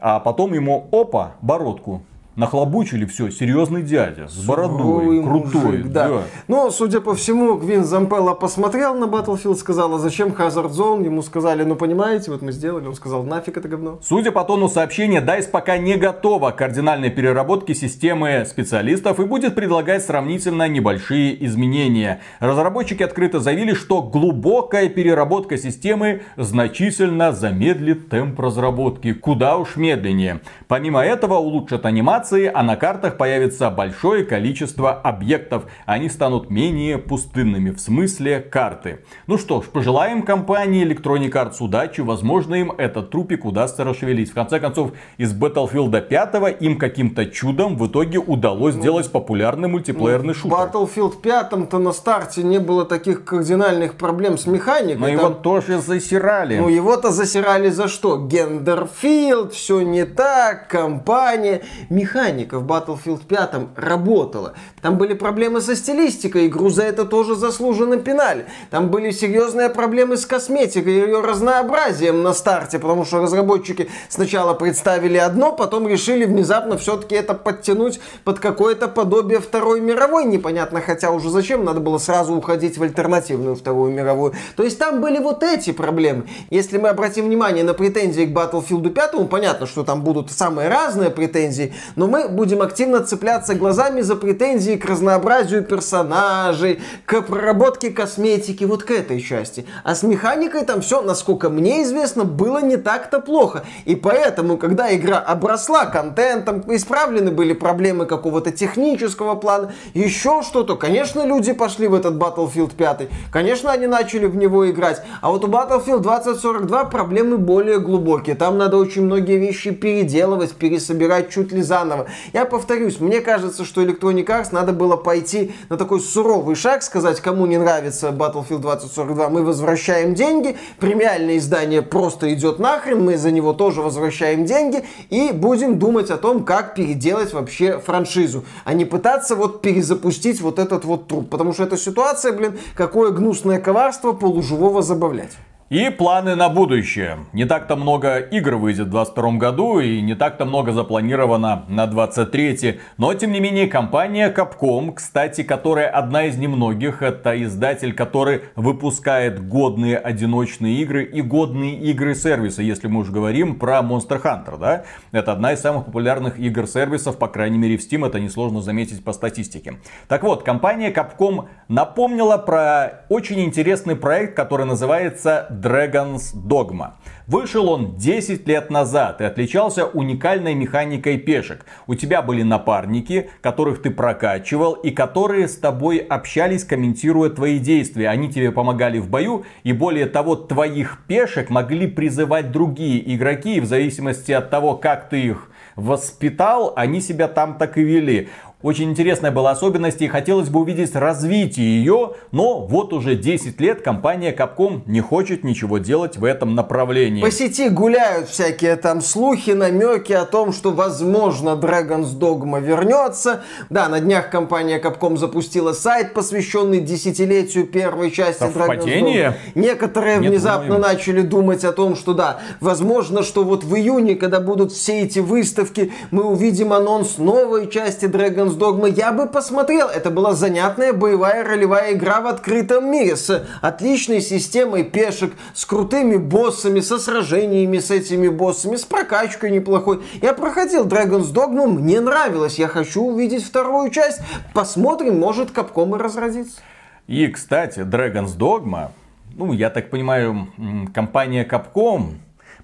[0.00, 2.02] А потом ему, опа, бородку
[2.38, 5.62] нахлобучили все, серьезный дядя, с бородой, крутой.
[5.64, 6.08] Мужик, да.
[6.08, 6.22] да.
[6.46, 11.04] Но, судя по всему, Гвин Зампелла посмотрел на Battlefield, сказал, а зачем Hazard Zone?
[11.04, 12.86] Ему сказали, ну понимаете, вот мы сделали.
[12.86, 13.98] Он сказал, нафиг это говно.
[14.02, 19.56] Судя по тону сообщения, DICE пока не готова к кардинальной переработке системы специалистов и будет
[19.56, 22.20] предлагать сравнительно небольшие изменения.
[22.38, 29.12] Разработчики открыто заявили, что глубокая переработка системы значительно замедлит темп разработки.
[29.12, 30.40] Куда уж медленнее.
[30.68, 35.64] Помимо этого улучшат анимацию локации, а на картах появится большое количество объектов.
[35.86, 39.00] Они станут менее пустынными, в смысле карты.
[39.26, 42.00] Ну что ж, пожелаем компании Electronic Arts удачи.
[42.00, 44.30] Возможно, им этот трупик удастся расшевелить.
[44.30, 49.68] В конце концов, из Battlefield 5 им каким-то чудом в итоге удалось ну, сделать популярный
[49.68, 50.56] мультиплеерный шутер.
[50.56, 54.96] В Battlefield 5-то на старте не было таких кардинальных проблем с механикой.
[54.98, 55.16] Но Там...
[55.16, 56.58] его тоже засирали.
[56.58, 58.18] Ну его-то засирали за что?
[58.18, 61.62] Гендерфилд, все не так, компания.
[61.88, 64.54] Механика механика в Battlefield 5 работала.
[64.82, 68.46] Там были проблемы со стилистикой, игру за это тоже заслуженно пинали.
[68.70, 74.54] Там были серьезные проблемы с косметикой и ее разнообразием на старте, потому что разработчики сначала
[74.54, 81.10] представили одно, потом решили внезапно все-таки это подтянуть под какое-то подобие Второй мировой, непонятно, хотя
[81.10, 84.34] уже зачем, надо было сразу уходить в альтернативную Вторую мировую.
[84.56, 86.24] То есть там были вот эти проблемы.
[86.50, 91.10] Если мы обратим внимание на претензии к Battlefield 5, понятно, что там будут самые разные
[91.10, 98.64] претензии, но мы будем активно цепляться глазами за претензии к разнообразию персонажей, к проработке косметики,
[98.64, 99.66] вот к этой части.
[99.84, 103.64] А с механикой там все, насколько мне известно, было не так-то плохо.
[103.84, 111.24] И поэтому, когда игра обросла контентом, исправлены были проблемы какого-то технического плана, еще что-то, конечно,
[111.24, 115.02] люди пошли в этот Battlefield 5, конечно, они начали в него играть.
[115.20, 118.34] А вот у Battlefield 2042 проблемы более глубокие.
[118.34, 121.87] Там надо очень многие вещи переделывать, пересобирать чуть ли заново.
[122.32, 127.20] Я повторюсь, мне кажется, что Electronic Arts надо было пойти на такой суровый шаг, сказать,
[127.20, 133.30] кому не нравится Battlefield 2042, мы возвращаем деньги, премиальное издание просто идет нахрен, мы за
[133.30, 138.84] него тоже возвращаем деньги и будем думать о том, как переделать вообще франшизу, а не
[138.84, 144.12] пытаться вот перезапустить вот этот вот труп, потому что эта ситуация, блин, какое гнусное коварство
[144.12, 145.32] полуживого забавлять.
[145.70, 147.26] И планы на будущее.
[147.34, 152.80] Не так-то много игр выйдет в 2022 году и не так-то много запланировано на 2023.
[152.96, 159.46] Но тем не менее компания Capcom, кстати, которая одна из немногих, это издатель, который выпускает
[159.46, 164.84] годные одиночные игры и годные игры сервиса, если мы уже говорим про Monster Hunter, да?
[165.12, 169.04] Это одна из самых популярных игр сервисов, по крайней мере в Steam, это несложно заметить
[169.04, 169.74] по статистике.
[170.08, 176.92] Так вот, компания Capcom напомнила про очень интересный проект, который называется Dragon's Dogma.
[177.26, 181.66] Вышел он 10 лет назад и отличался уникальной механикой пешек.
[181.86, 188.08] У тебя были напарники, которых ты прокачивал и которые с тобой общались, комментируя твои действия.
[188.08, 193.60] Они тебе помогали в бою и более того, твоих пешек могли призывать другие игроки и
[193.60, 198.28] в зависимости от того, как ты их воспитал, они себя там так и вели.
[198.60, 203.82] Очень интересная была особенность и хотелось бы увидеть развитие ее, но вот уже 10 лет
[203.82, 207.22] компания Capcom не хочет ничего делать в этом направлении.
[207.22, 213.44] По сети гуляют всякие там слухи, намеки о том, что возможно Dragon's Dogma вернется.
[213.70, 219.28] Да, на днях компания Capcom запустила сайт, посвященный десятилетию первой части Совпадение?
[219.28, 219.34] Dragon's Dogma.
[219.54, 220.82] Некоторые Нет, внезапно думаю.
[220.82, 225.20] начали думать о том, что да, возможно, что вот в июне, когда будут все эти
[225.20, 228.88] выставки, мы увидим анонс новой части Dragon's Dogma.
[228.88, 229.88] Я бы посмотрел.
[229.88, 236.16] Это была занятная боевая ролевая игра в открытом мире с отличной системой пешек, с крутыми
[236.16, 240.02] боссами, со сражениями с этими боссами, с прокачкой неплохой.
[240.22, 242.58] Я проходил Dragon's Dogma, мне нравилось.
[242.58, 244.20] Я хочу увидеть вторую часть.
[244.54, 246.60] Посмотрим, может Capcom и разразится.
[247.06, 248.90] И, кстати, Dragon's Dogma,
[249.34, 250.48] ну, я так понимаю,
[250.94, 252.14] компания Capcom,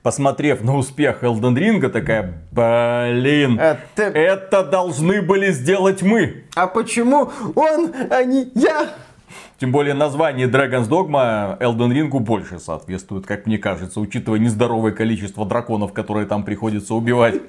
[0.04, 6.44] посмотрев на успех Elden Ring, такая, блин, Это- это должны были сделать мы.
[6.54, 8.90] А почему он, а не я?
[9.58, 15.46] Тем более название Dragon's Dogma Elden Ring больше соответствует, как мне кажется, учитывая нездоровое количество
[15.46, 17.40] драконов, которые там приходится убивать.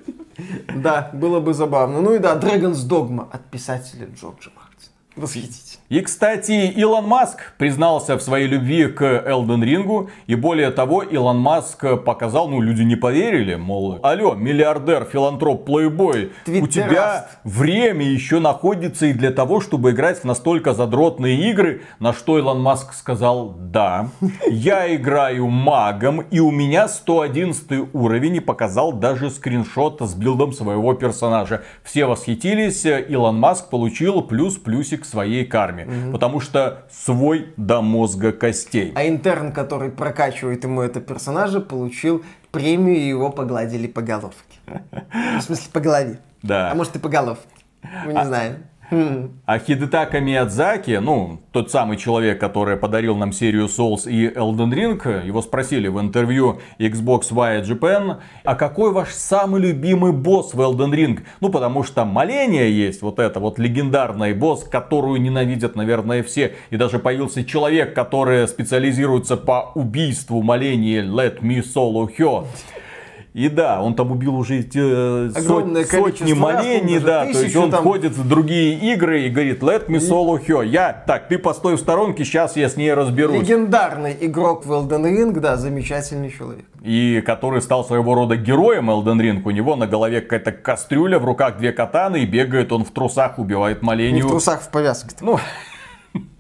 [0.74, 2.00] Да, было бы забавно.
[2.00, 4.94] Ну и да, Dragon's Dogma от писателя Джорджа Мартина.
[5.18, 5.82] Восхитительно.
[5.88, 10.10] И, кстати, Илон Маск признался в своей любви к Elden Ring.
[10.26, 16.32] И более того, Илон Маск показал, ну, люди не поверили, мол, алло, миллиардер, филантроп, плейбой,
[16.48, 21.84] у тебя время еще находится и для того, чтобы играть в настолько задротные игры.
[22.00, 24.10] На что Илон Маск сказал, да,
[24.48, 30.96] я играю магом, и у меня 111 уровень, и показал даже скриншот с билдом своего
[30.96, 31.62] персонажа.
[31.84, 35.75] Все восхитились, Илон Маск получил плюс-плюсик своей карме.
[36.12, 38.94] Потому что свой до мозга костей.
[38.96, 44.60] А интерн, который прокачивает ему это персонажа, получил премию и его погладили по головке.
[45.40, 46.20] В смысле, по голове.
[46.42, 46.72] Да.
[46.72, 47.44] А может и по головке.
[48.06, 48.58] Мы не знаем.
[48.92, 55.26] А Хидетака Миядзаки, ну, тот самый человек, который подарил нам серию Souls и Elden Ring,
[55.26, 60.92] его спросили в интервью Xbox Wire Japan, а какой ваш самый любимый босс в Elden
[60.92, 61.20] Ring?
[61.42, 66.56] Ну, потому что Моления есть, вот это вот легендарный босс, которую ненавидят, наверное, все.
[66.70, 72.46] И даже появился человек, который специализируется по убийству Молении Let Me Solo Hyo.
[73.36, 77.42] И да, он там убил уже э, Огромное сот, сотни молений, да, даже то есть
[77.48, 77.82] тысячу он там.
[77.82, 80.66] входит в другие игры и говорит, let me solo her.
[80.66, 83.42] Я, так, ты постой в сторонке, сейчас я с ней разберусь.
[83.42, 86.64] Легендарный игрок в Elden Ring, да, замечательный человек.
[86.82, 89.42] И который стал своего рода героем Elden Ring.
[89.44, 93.38] У него на голове какая-то кастрюля, в руках две катаны, и бегает он в трусах,
[93.38, 94.28] убивает Не молению.
[94.28, 95.10] в трусах, в повязке.
[95.20, 95.40] Ну,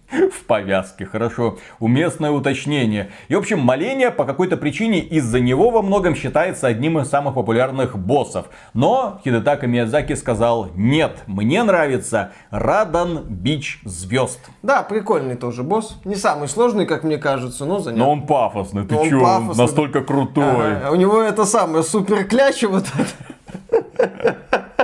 [0.32, 1.58] в повязке, хорошо.
[1.80, 3.12] Уместное уточнение.
[3.28, 7.36] И, в общем, моление по какой-то причине из-за него во многом считается одним из самых
[7.36, 8.48] популярных боссов.
[8.74, 14.40] Но Хидетака Миядзаки сказал, нет, мне нравится Радан Бич Звезд.
[14.62, 16.00] Да, прикольный тоже босс.
[16.06, 18.06] Не самый сложный, как мне кажется, но занятный.
[18.06, 19.64] Но он пафосный, ты Но он чё, пафосный.
[19.64, 20.76] настолько крутой.
[20.78, 24.66] Ага, У него это самое супер кляча вот это.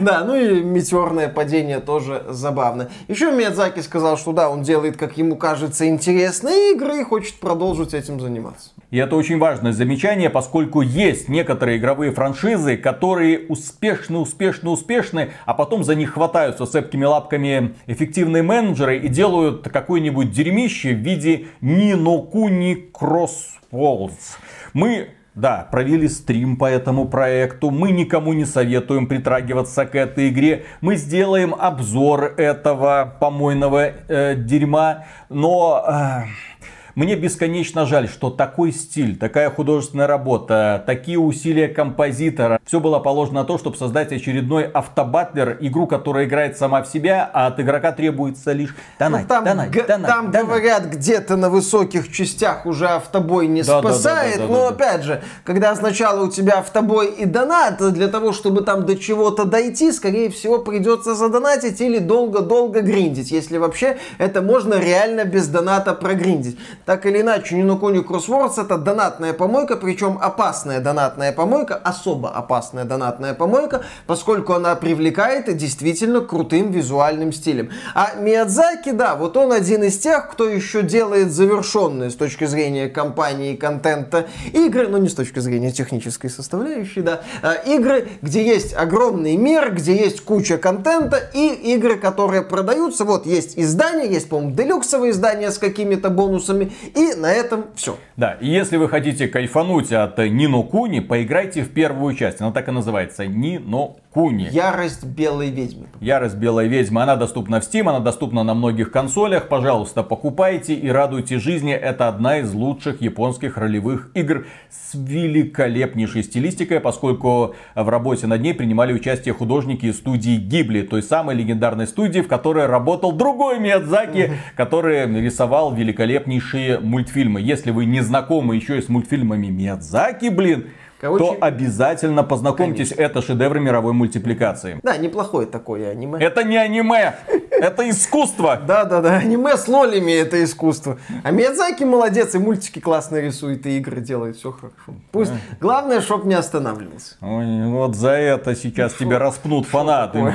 [0.00, 2.90] Да, ну и метеорное падение тоже забавно.
[3.08, 7.94] Еще Миядзаки сказал, что да, он делает, как ему кажется, интересные игры и хочет продолжить
[7.94, 8.70] этим заниматься.
[8.90, 15.54] И это очень важное замечание, поскольку есть некоторые игровые франшизы, которые успешны, успешны, успешны, а
[15.54, 22.22] потом за них хватаются цепкими лапками эффективные менеджеры и делают какое-нибудь дерьмище в виде Нино
[22.22, 24.36] Куни Кроссволдс.
[24.72, 27.70] Мы да, провели стрим по этому проекту.
[27.70, 30.64] Мы никому не советуем притрагиваться к этой игре.
[30.80, 35.06] Мы сделаем обзор этого помойного э, дерьма.
[35.28, 36.59] Но э,
[36.94, 43.40] мне бесконечно жаль, что такой стиль, такая художественная работа, такие усилия композитора, все было положено
[43.40, 47.92] на то, чтобы создать очередной автобатлер, игру, которая играет сама в себя, а от игрока
[47.92, 50.46] требуется лишь донать, Ну, там донать, г- донать, там донать.
[50.48, 54.54] говорят, где-то на высоких частях уже автобой не Да, да, да, спасает, да, да, но
[54.54, 54.74] да, да.
[54.74, 59.44] опять же, когда сначала у тебя автобой и донат, для того, чтобы там до чего-то
[59.44, 65.94] дойти, скорее всего, придется задонатить или долго-долго гриндить, если вообще это можно реально без доната
[65.94, 66.58] прогриндить.
[66.86, 73.34] Так или иначе, Нинокуни Кроссвордс это донатная помойка, причем опасная донатная помойка, особо опасная донатная
[73.34, 77.70] помойка, поскольку она привлекает действительно крутым визуальным стилем.
[77.94, 82.88] А Миядзаки, да, вот он один из тех, кто еще делает завершенные с точки зрения
[82.88, 88.74] компании контента игры, но не с точки зрения технической составляющей, да, а, игры, где есть
[88.74, 93.04] огромный мир, где есть куча контента и игры, которые продаются.
[93.04, 97.96] Вот есть издания, есть, по-моему, делюксовые издания с какими-то бонусами, и на этом все.
[98.16, 102.40] Да, и если вы хотите кайфануть от Нино Куни, поиграйте в первую часть.
[102.40, 103.26] Она так и называется.
[103.26, 104.48] Нино Куни.
[104.50, 105.86] Ярость белой ведьмы.
[106.00, 107.02] Ярость Белой Ведьмы.
[107.02, 109.48] Она доступна в Steam, она доступна на многих консолях.
[109.48, 111.72] Пожалуйста, покупайте и радуйте жизни.
[111.72, 118.54] Это одна из лучших японских ролевых игр с великолепнейшей стилистикой, поскольку в работе над ней
[118.54, 124.32] принимали участие художники из студии Гибли, той самой легендарной студии, в которой работал другой Миядзаки,
[124.56, 127.40] который рисовал великолепнейшие мультфильмы.
[127.40, 130.66] Если вы не знакомы еще и с мультфильмами Миядзаки, блин,
[131.00, 132.92] Короче, то обязательно познакомьтесь.
[132.92, 134.78] Это шедевр мировой мультипликации.
[134.82, 136.18] Да, неплохое такое аниме.
[136.18, 137.14] Это не аниме,
[137.50, 138.60] это искусство.
[138.66, 140.98] Да-да-да, аниме с лолями это искусство.
[141.24, 145.00] А Миядзаки молодец, и мультики классно рисует, и игры делает, все хорошо.
[145.10, 147.14] Пусть, главное, чтоб не останавливался.
[147.22, 150.34] Ой, вот за это сейчас тебя распнут фанаты.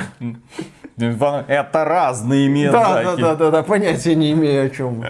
[0.98, 3.20] Фан- Это разные Миядзаки.
[3.20, 5.04] Да-да-да, понятия не имею о чем.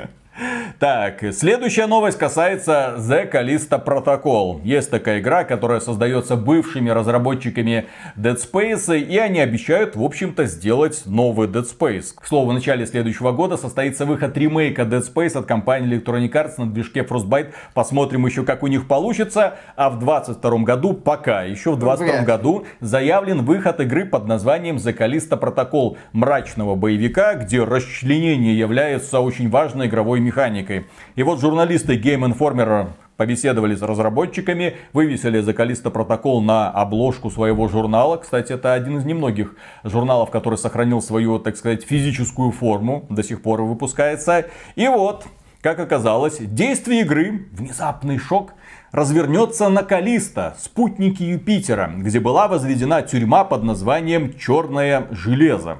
[0.78, 4.60] Так, следующая новость касается The Callisto Protocol.
[4.62, 11.04] Есть такая игра, которая создается бывшими разработчиками Dead Space, и они обещают, в общем-то, сделать
[11.06, 12.08] новый Dead Space.
[12.14, 16.54] К слову, в начале следующего года состоится выход ремейка Dead Space от компании Electronic Arts
[16.58, 17.54] на движке Frostbite.
[17.72, 19.56] Посмотрим еще, как у них получится.
[19.76, 22.26] А в 22 году, пока еще в 22 Вряд ли.
[22.26, 25.96] году, заявлен выход игры под названием The Callisto Protocol.
[26.12, 30.65] Мрачного боевика, где расчленение является очень важной игровой механикой.
[31.14, 37.68] И вот журналисты Game Informer побеседовали с разработчиками, вывесили за Callisto Protocol на обложку своего
[37.68, 38.16] журнала.
[38.16, 43.42] Кстати, это один из немногих журналов, который сохранил свою, так сказать, физическую форму, до сих
[43.42, 44.46] пор выпускается.
[44.74, 45.26] И вот,
[45.62, 48.52] как оказалось, действие игры, внезапный шок,
[48.92, 55.78] развернется на Калиста, спутнике Юпитера, где была возведена тюрьма под названием Черное железо.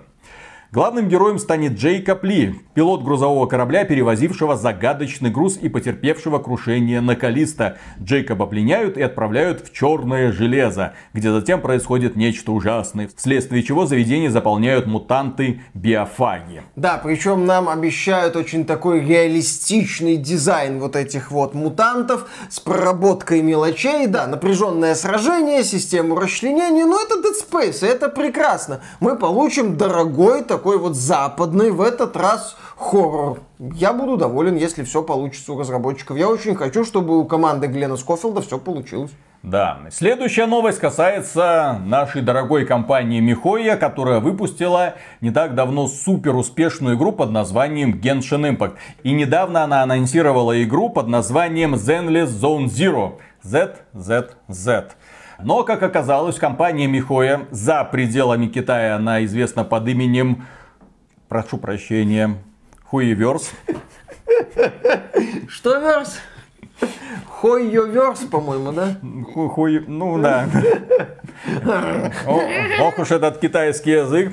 [0.76, 7.16] Главным героем станет Джейкоб Ли, пилот грузового корабля, перевозившего загадочный груз и потерпевшего крушение на
[7.16, 7.78] Калиста.
[7.98, 14.28] Джейкоба пленяют и отправляют в черное железо, где затем происходит нечто ужасное, вследствие чего заведение
[14.28, 16.60] заполняют мутанты-биофаги.
[16.76, 24.08] Да, причем нам обещают очень такой реалистичный дизайн вот этих вот мутантов с проработкой мелочей.
[24.08, 28.82] Да, напряженное сражение, систему расчленения, но это Dead Space, это прекрасно.
[29.00, 35.02] Мы получим дорогой такой вот западный, в этот раз хоррор, я буду доволен, если все
[35.02, 36.16] получится у разработчиков.
[36.16, 39.12] Я очень хочу, чтобы у команды Глена Скофилда все получилось.
[39.42, 39.78] Да.
[39.90, 47.12] Следующая новость касается нашей дорогой компании Михоя, которая выпустила не так давно супер успешную игру
[47.12, 48.74] под названием Genshin Impact.
[49.04, 53.18] И недавно она анонсировала игру под названием Zenless Zone Zero.
[53.46, 54.90] ZZZ.
[55.42, 60.44] Но, как оказалось, компания Михоя за пределами Китая, она известна под именем,
[61.28, 62.36] прошу прощения,
[62.84, 63.52] Хуеверс.
[65.48, 66.18] Что верс?
[67.40, 68.96] Хойоверс, по-моему, да?
[69.50, 70.48] Хуй, ну да.
[72.80, 74.32] Ох уж этот китайский язык.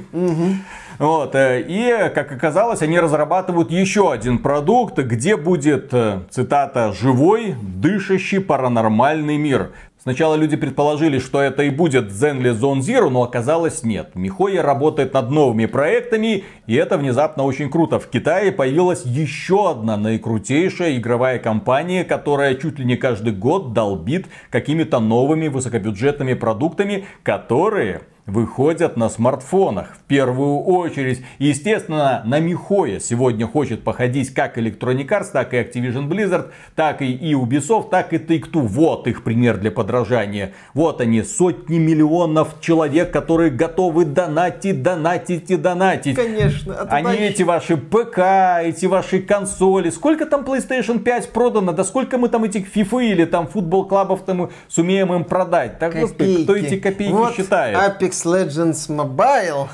[1.00, 7.56] Вот, э, и, как оказалось, они разрабатывают еще один продукт, где будет, э, цитата, «живой,
[7.60, 9.72] дышащий паранормальный мир».
[10.04, 14.16] Сначала люди предположили, что это и будет Zenly Zone Zero, но оказалось нет.
[14.16, 18.00] Михоя работает над новыми проектами, и это внезапно очень круто.
[18.00, 24.28] В Китае появилась еще одна наикрутейшая игровая компания, которая чуть ли не каждый год долбит
[24.50, 31.22] какими-то новыми высокобюджетными продуктами, которые выходят на смартфонах в первую очередь.
[31.40, 37.34] Естественно, на Михоя сегодня хочет походить как Electronic Arts, так и Activision Blizzard, так и
[37.34, 38.62] Ubisoft, так и Take-Two.
[38.62, 40.54] Вот их пример для подражания.
[40.74, 46.16] Вот они, сотни миллионов человек, которые готовы донатить, донатить и донатить.
[46.16, 46.76] Конечно.
[46.76, 47.24] А они дальше...
[47.24, 48.20] эти ваши ПК,
[48.64, 49.90] эти ваши консоли.
[49.90, 51.74] Сколько там PlayStation 5 продано?
[51.74, 55.78] Да сколько мы там этих FIFA или там футбол клабов там сумеем им продать?
[55.80, 57.78] Так, господи, кто эти копейки вот считает?
[57.78, 59.68] Apex Apex Legends Mobile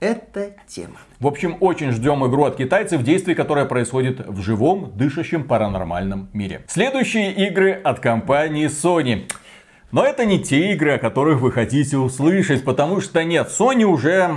[0.00, 0.96] это тема.
[1.18, 6.62] В общем, очень ждем игру от китайцев, действие которое происходит в живом, дышащем паранормальном мире.
[6.68, 9.30] Следующие игры от компании Sony.
[9.90, 14.36] Но это не те игры, о которых вы хотите услышать, потому что нет, Sony уже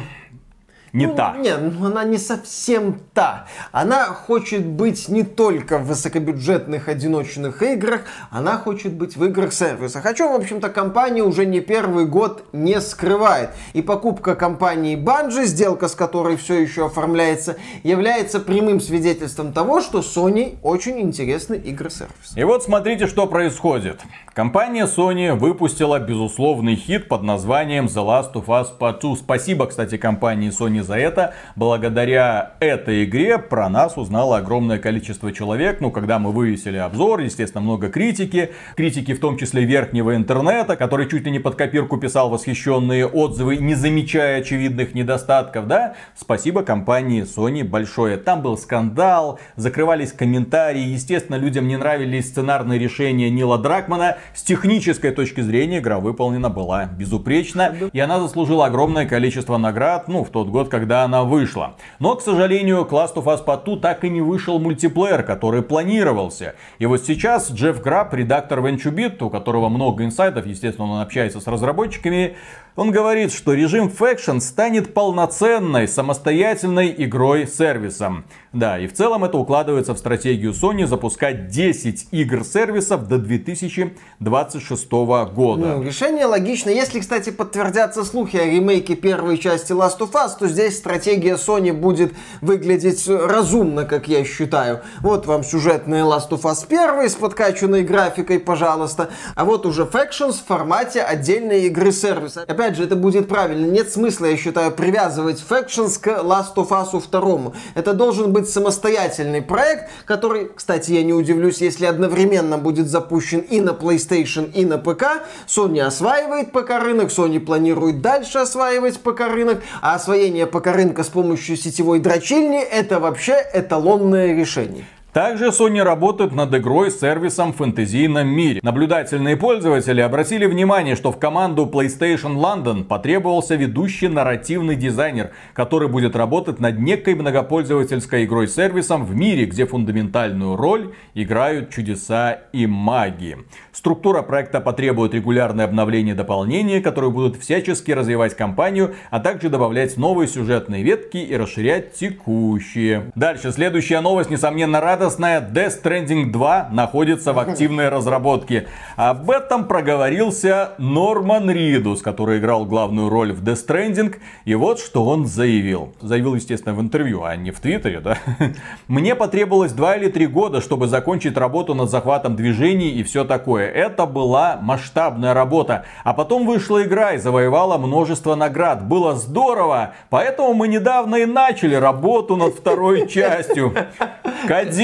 [0.94, 1.38] не ну, та.
[1.38, 3.48] Нет, ну она не совсем та.
[3.72, 10.06] Она хочет быть не только в высокобюджетных одиночных играх, она хочет быть в играх-сервисах.
[10.06, 13.52] О чем, в общем-то, компания уже не первый год не скрывает.
[13.74, 20.00] И покупка компании Bungie, сделка с которой все еще оформляется, является прямым свидетельством того, что
[20.00, 22.34] Sony очень интересный игры-сервис.
[22.36, 24.02] И вот смотрите, что происходит.
[24.34, 29.18] Компания Sony выпустила безусловный хит под названием The Last of Us Part 2.
[29.18, 31.34] Спасибо, кстати, компании Sony за это.
[31.58, 35.82] Благодаря этой игре про нас узнало огромное количество человек.
[35.82, 38.54] Ну, когда мы вывесили обзор, естественно, много критики.
[38.78, 43.58] Критики в том числе верхнего интернета, который чуть ли не под копирку писал восхищенные отзывы,
[43.58, 45.96] не замечая очевидных недостатков, да?
[46.16, 48.16] Спасибо компании Sony большое.
[48.16, 50.84] Там был скандал, закрывались комментарии.
[50.84, 54.16] Естественно, людям не нравились сценарные решения Нила Дракмана.
[54.34, 57.76] С технической точки зрения игра выполнена была безупречно.
[57.92, 61.76] И она заслужила огромное количество наград, ну, в тот год, когда она вышла.
[62.00, 66.56] Но, к сожалению, Last of Us Part 2 так и не вышел мультиплеер, который планировался.
[66.80, 71.48] И вот сейчас Джефф Граб, редактор VentureBeat, у которого много инсайдов, естественно, он общается с
[71.48, 72.36] разработчиками,
[72.76, 78.26] он говорит, что режим Faction станет полноценной самостоятельной игрой-сервисом.
[78.54, 85.76] Да, и в целом это укладывается в стратегию Sony запускать 10 игр-сервисов до 2026 года.
[85.78, 86.70] Ну, решение логично.
[86.70, 91.72] Если, кстати, подтвердятся слухи о ремейке первой части Last of Us, то здесь стратегия Sony
[91.72, 94.82] будет выглядеть разумно, как я считаю.
[95.00, 99.10] Вот вам сюжетная Last of Us 1 с подкачанной графикой, пожалуйста.
[99.36, 103.66] А вот уже Factions в формате отдельной игры-сервиса опять же, это будет правильно.
[103.66, 107.54] Нет смысла, я считаю, привязывать Factions к Last of Us 2.
[107.74, 113.62] Это должен быть самостоятельный проект, который, кстати, я не удивлюсь, если одновременно будет запущен и
[113.62, 115.24] на PlayStation, и на ПК.
[115.48, 121.08] Sony осваивает ПК рынок, Sony планирует дальше осваивать ПК рынок, а освоение ПК рынка с
[121.08, 124.86] помощью сетевой дрочильни это вообще эталонное решение.
[125.14, 128.62] Также Sony работает над игрой с сервисом в фэнтезийном мире.
[128.64, 136.16] Наблюдательные пользователи обратили внимание, что в команду PlayStation London потребовался ведущий нарративный дизайнер, который будет
[136.16, 142.66] работать над некой многопользовательской игрой с сервисом в мире, где фундаментальную роль играют чудеса и
[142.66, 143.40] магии.
[143.74, 150.30] Структура проекта потребует регулярное обновление дополнения, которые будут всячески развивать компанию, а также добавлять новые
[150.30, 153.12] сюжетные ветки и расширять текущие.
[153.16, 158.68] Дальше, следующая новость, несомненно, рада радостное Death Stranding 2 находится в активной разработке.
[158.96, 164.18] Об этом проговорился Норман Ридус, который играл главную роль в Death Stranding.
[164.46, 165.96] И вот что он заявил.
[166.02, 168.20] Заявил, естественно, в интервью, а не в Твиттере, да?
[168.88, 173.68] Мне потребовалось 2 или 3 года, чтобы закончить работу над захватом движений и все такое.
[173.72, 175.86] Это была масштабная работа.
[176.04, 178.86] А потом вышла игра и завоевала множество наград.
[178.86, 179.96] Было здорово.
[180.12, 183.74] Поэтому мы недавно и начали работу над второй частью.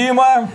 [0.08, 0.48] Кадима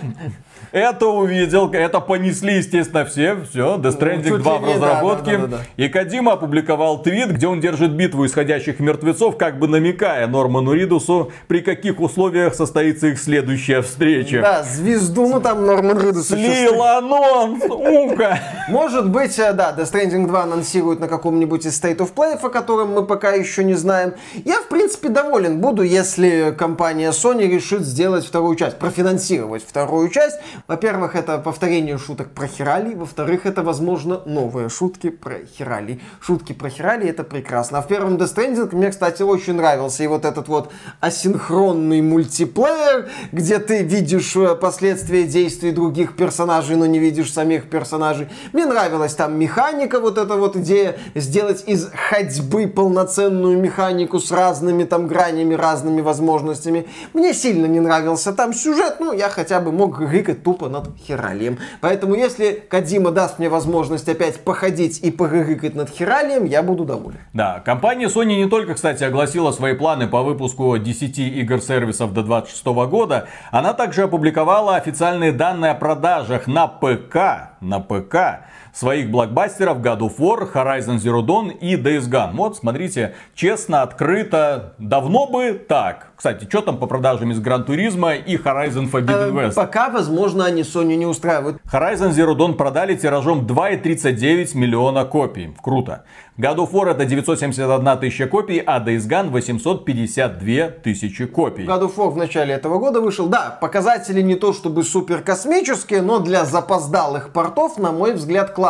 [0.74, 3.36] это увидел, это понесли, естественно, все.
[3.48, 5.38] Все, Death Stranding 2 в разработке.
[5.38, 9.68] Да, да, да, и Кадима опубликовал твит, где он держит битву исходящих мертвецов, как бы
[9.68, 14.40] намекая Норману Ридусу, при каких условиях состоится их следующая встреча.
[14.42, 16.26] Да, звезду, ну там Норман Ридус.
[16.26, 18.40] Слил анонс, умка.
[18.68, 22.48] Может быть, э, да, Death Stranding 2 анонсируют на каком-нибудь из State of Play, о
[22.48, 24.14] котором мы пока еще не знаем.
[24.44, 30.40] Я, в принципе, доволен буду, если компания Sony решит сделать вторую часть, профинансировать вторую часть.
[30.66, 32.94] Во-первых, это повторение шуток про Хирали.
[32.94, 36.00] Во-вторых, это, возможно, новые шутки про Хирали.
[36.22, 37.78] Шутки про Хирали это прекрасно.
[37.78, 43.10] А в первом Death Stranding мне, кстати, очень нравился и вот этот вот асинхронный мультиплеер,
[43.30, 48.30] где ты видишь э, последствия действий других персонажей, но не видишь самих персонажей.
[48.54, 54.84] Мне нравилась там механика, вот эта вот идея сделать из ходьбы полноценную механику с разными
[54.84, 56.86] там гранями, разными возможностями.
[57.12, 61.58] Мне сильно не нравился там сюжет, ну, я хотя бы мог гыкать тупо над Хиралием.
[61.80, 67.18] Поэтому если Кадима даст мне возможность опять походить и погыкать над Хиралием, я буду доволен.
[67.32, 72.66] Да, компания Sony не только, кстати, огласила свои планы по выпуску 10 игр-сервисов до 2026
[72.90, 78.44] года, она также опубликовала официальные данные о продажах на ПК, на ПК
[78.74, 82.32] своих блокбастеров God of War, Horizon Zero Dawn и Days Gone.
[82.34, 86.08] Вот, смотрите, честно, открыто, давно бы так.
[86.16, 89.54] Кстати, что там по продажам из Гран Туризма и Horizon Forbidden э, West?
[89.54, 91.58] Пока, возможно, они Sony не устраивают.
[91.70, 95.54] Horizon Zero Dawn продали тиражом 2,39 миллиона копий.
[95.62, 96.04] Круто.
[96.36, 101.64] God of War это 971 тысяча копий, а Days Gone 852 тысячи копий.
[101.64, 103.28] God of War в начале этого года вышел.
[103.28, 108.63] Да, показатели не то чтобы супер космические, но для запоздалых портов, на мой взгляд, классные.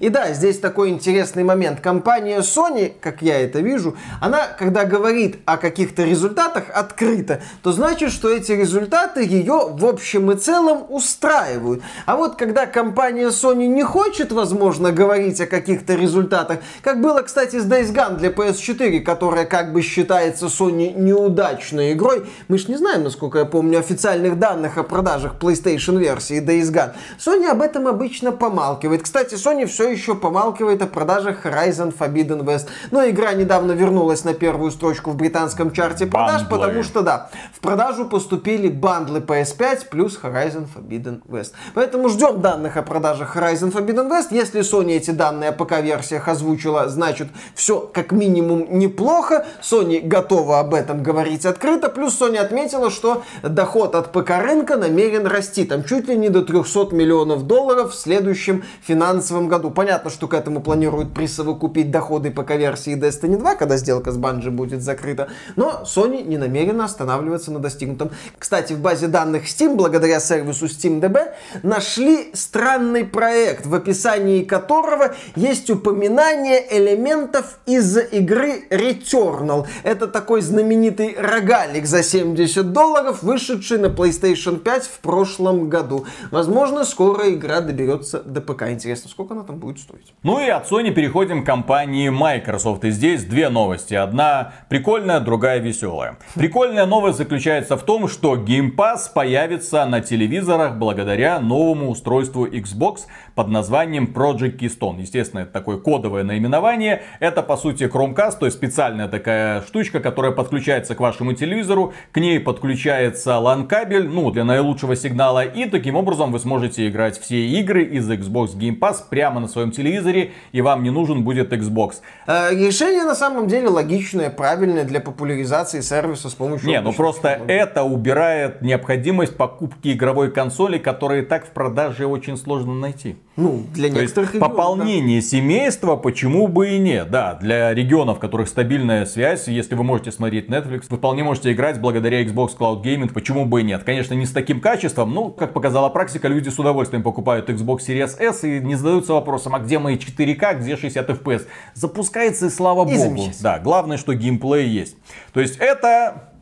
[0.00, 1.80] И да, здесь такой интересный момент.
[1.80, 8.10] Компания Sony, как я это вижу, она, когда говорит о каких-то результатах открыто, то значит,
[8.10, 11.82] что эти результаты ее в общем и целом устраивают.
[12.06, 17.60] А вот когда компания Sony не хочет, возможно, говорить о каких-то результатах, как было, кстати,
[17.60, 22.26] с Days Gone для PS4, которая как бы считается Sony неудачной игрой.
[22.48, 26.94] Мы ж не знаем, насколько я помню, официальных данных о продажах PlayStation версии Days Gone.
[27.18, 29.02] Sony об этом обычно помалкивает.
[29.02, 32.68] Кстати, Sony все еще помалкивает о продажах Horizon Forbidden West.
[32.90, 36.58] Но игра недавно вернулась на первую строчку в британском чарте продаж, Бандлы.
[36.58, 41.52] потому что, да, в продажу поступили бандлы PS5 плюс Horizon Forbidden West.
[41.74, 44.28] Поэтому ждем данных о продажах Horizon Forbidden West.
[44.30, 49.46] Если Sony эти данные о ПК-версиях озвучила значит, все как минимум неплохо.
[49.62, 51.88] Sony готова об этом говорить открыто.
[51.88, 55.64] Плюс Sony отметила, что доход от ПК рынка намерен расти.
[55.64, 59.17] Там чуть ли не до 300 миллионов долларов в следующем финансовом
[59.48, 59.70] году.
[59.70, 64.82] Понятно, что к этому планируют присовокупить доходы ПК-версии Destiny 2, когда сделка с Bungie будет
[64.82, 65.28] закрыта.
[65.56, 68.10] Но Sony не намерена останавливаться на достигнутом.
[68.38, 71.32] Кстати, в базе данных Steam, благодаря сервису SteamDB,
[71.62, 79.66] нашли странный проект, в описании которого есть упоминание элементов из игры Returnal.
[79.82, 86.06] Это такой знаменитый рогалик за 70 долларов, вышедший на PlayStation 5 в прошлом году.
[86.30, 88.62] Возможно, скоро игра доберется до ПК.
[88.70, 90.14] Интересно, сколько она там будет стоить?
[90.22, 92.84] Ну и от Sony переходим к компании Microsoft.
[92.84, 93.94] И здесь две новости.
[93.94, 96.18] Одна прикольная, другая веселая.
[96.34, 103.06] Прикольная новость заключается в том, что Game Pass появится на телевизорах благодаря новому устройству Xbox
[103.34, 105.00] под названием Project Keystone.
[105.00, 107.02] Естественно, это такое кодовое наименование.
[107.20, 111.92] Это по сути Chromecast, то есть специальная такая штучка, которая подключается к вашему телевизору.
[112.12, 115.44] К ней подключается LAN кабель, ну, для наилучшего сигнала.
[115.44, 119.70] И таким образом вы сможете играть все игры из Xbox Game Pass прямо на своем
[119.70, 120.32] телевизоре.
[120.52, 121.96] И вам не нужен будет Xbox.
[122.26, 126.68] Э, решение на самом деле логичное, правильное для популяризации сервиса с помощью...
[126.68, 127.54] Не, ну просто технологий.
[127.54, 133.16] это убирает необходимость покупки игровой консоли, которые так в продаже очень сложно найти.
[133.38, 135.26] Ну, для То некоторых есть, пополнение да.
[135.26, 137.08] семейства, почему бы и нет.
[137.08, 141.52] Да, для регионов, в которых стабильная связь, если вы можете смотреть Netflix, вы вполне можете
[141.52, 143.84] играть благодаря Xbox Cloud Gaming, почему бы и нет.
[143.84, 148.18] Конечно, не с таким качеством, но, как показала практика, люди с удовольствием покупают Xbox Series
[148.18, 151.46] S и не задаются вопросом, а где мои 4К, где 60 FPS.
[151.74, 153.22] Запускается и слава и богу.
[153.40, 154.96] Да, главное, что геймплей есть.
[155.32, 156.32] То есть это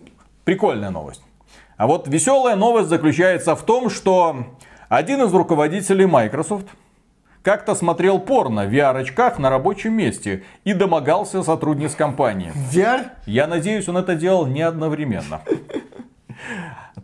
[0.44, 1.20] прикольная новость.
[1.76, 4.46] А вот веселая новость заключается в том, что
[4.88, 6.68] один из руководителей Microsoft
[7.46, 12.52] как-то смотрел порно в VR-очках на рабочем месте и домогался сотрудниц компании.
[12.72, 13.10] VR?
[13.24, 15.42] Я надеюсь, он это делал не одновременно.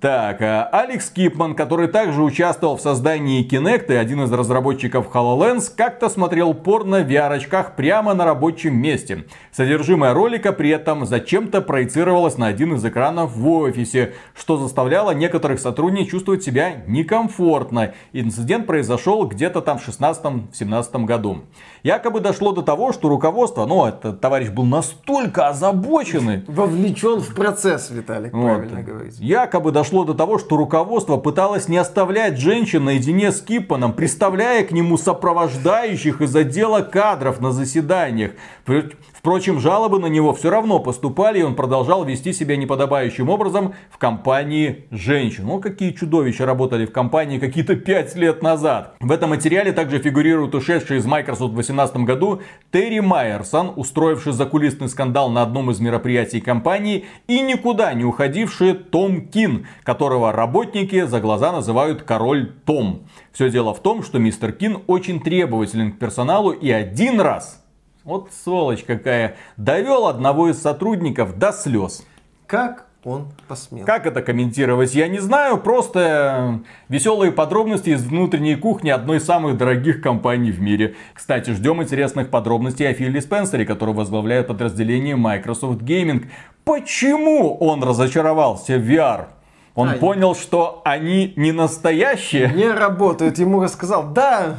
[0.02, 5.70] Так, а Алекс Кипман, который также участвовал в создании Kinect и один из разработчиков HoloLens,
[5.76, 9.26] как-то смотрел порно в VR-очках прямо на рабочем месте.
[9.52, 15.60] Содержимое ролика при этом зачем-то проецировалось на один из экранов в офисе, что заставляло некоторых
[15.60, 17.94] сотрудников чувствовать себя некомфортно.
[18.12, 21.42] Инцидент произошел где-то там в 16-17 году.
[21.84, 26.42] Якобы дошло до того, что руководство, ну, этот товарищ был настолько озабоченный.
[26.48, 28.42] Вовлечен в процесс, Виталик, вот.
[28.42, 29.18] правильно говорить.
[29.20, 34.72] Якобы дошло до того, что руководство пыталось не оставлять женщин наедине с Кипаном, представляя к
[34.72, 38.32] нему сопровождающих из отдела кадров на заседаниях.
[38.64, 43.98] Впрочем, жалобы на него все равно поступали, и он продолжал вести себя неподобающим образом в
[43.98, 45.46] компании женщин.
[45.46, 48.94] Ну, какие чудовища работали в компании какие-то пять лет назад.
[49.00, 52.40] В этом материале также фигурирует ушедший из Microsoft в 2018 году
[52.70, 59.28] Терри Майерсон, устроивший закулисный скандал на одном из мероприятий компании, и никуда не уходивший Том
[59.28, 63.06] Кин, которого работники за глаза называют король Том.
[63.32, 67.61] Все дело в том, что мистер Кин очень требователен к персоналу и один раз
[68.04, 69.36] вот сволочь какая.
[69.56, 72.04] Довел одного из сотрудников до слез.
[72.46, 73.84] Как он посмел.
[73.84, 75.58] Как это комментировать, я не знаю.
[75.58, 80.94] Просто веселые подробности из внутренней кухни одной из самых дорогих компаний в мире.
[81.12, 86.28] Кстати, ждем интересных подробностей о Филе Спенсере, который возглавляет подразделение Microsoft Gaming.
[86.64, 89.26] Почему он разочаровался в VR?
[89.74, 92.52] Он а, понял, что они не настоящие.
[92.52, 93.38] Не работают.
[93.38, 94.58] Ему рассказал, да,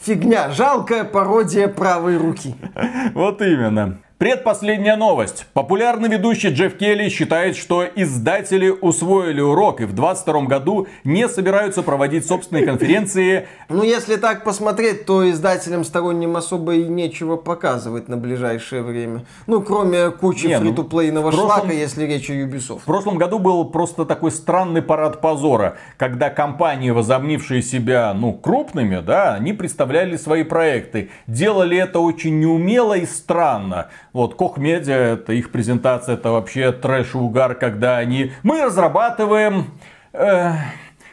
[0.00, 2.54] фигня, жалкая пародия правой руки.
[3.14, 3.98] Вот именно.
[4.22, 5.46] Предпоследняя новость.
[5.52, 11.82] Популярный ведущий Джефф Келли считает, что издатели усвоили урок и в 2022 году не собираются
[11.82, 13.48] проводить собственные конференции.
[13.68, 19.24] Ну, если так посмотреть, то издателям сторонним особо и нечего показывать на ближайшее время.
[19.48, 21.58] Ну, кроме кучи не, фри-то-плейного ну, прошлом...
[21.58, 22.82] шлака, если речь о Ubisoft.
[22.82, 29.00] В прошлом году был просто такой странный парад позора, когда компании, возомнившие себя, ну, крупными,
[29.00, 31.10] да, они представляли свои проекты.
[31.26, 33.88] Делали это очень неумело и странно.
[34.12, 38.32] Вот, Кох Медиа, это их презентация, это вообще трэш угар, когда они...
[38.42, 39.72] Мы разрабатываем...
[40.12, 40.52] Э,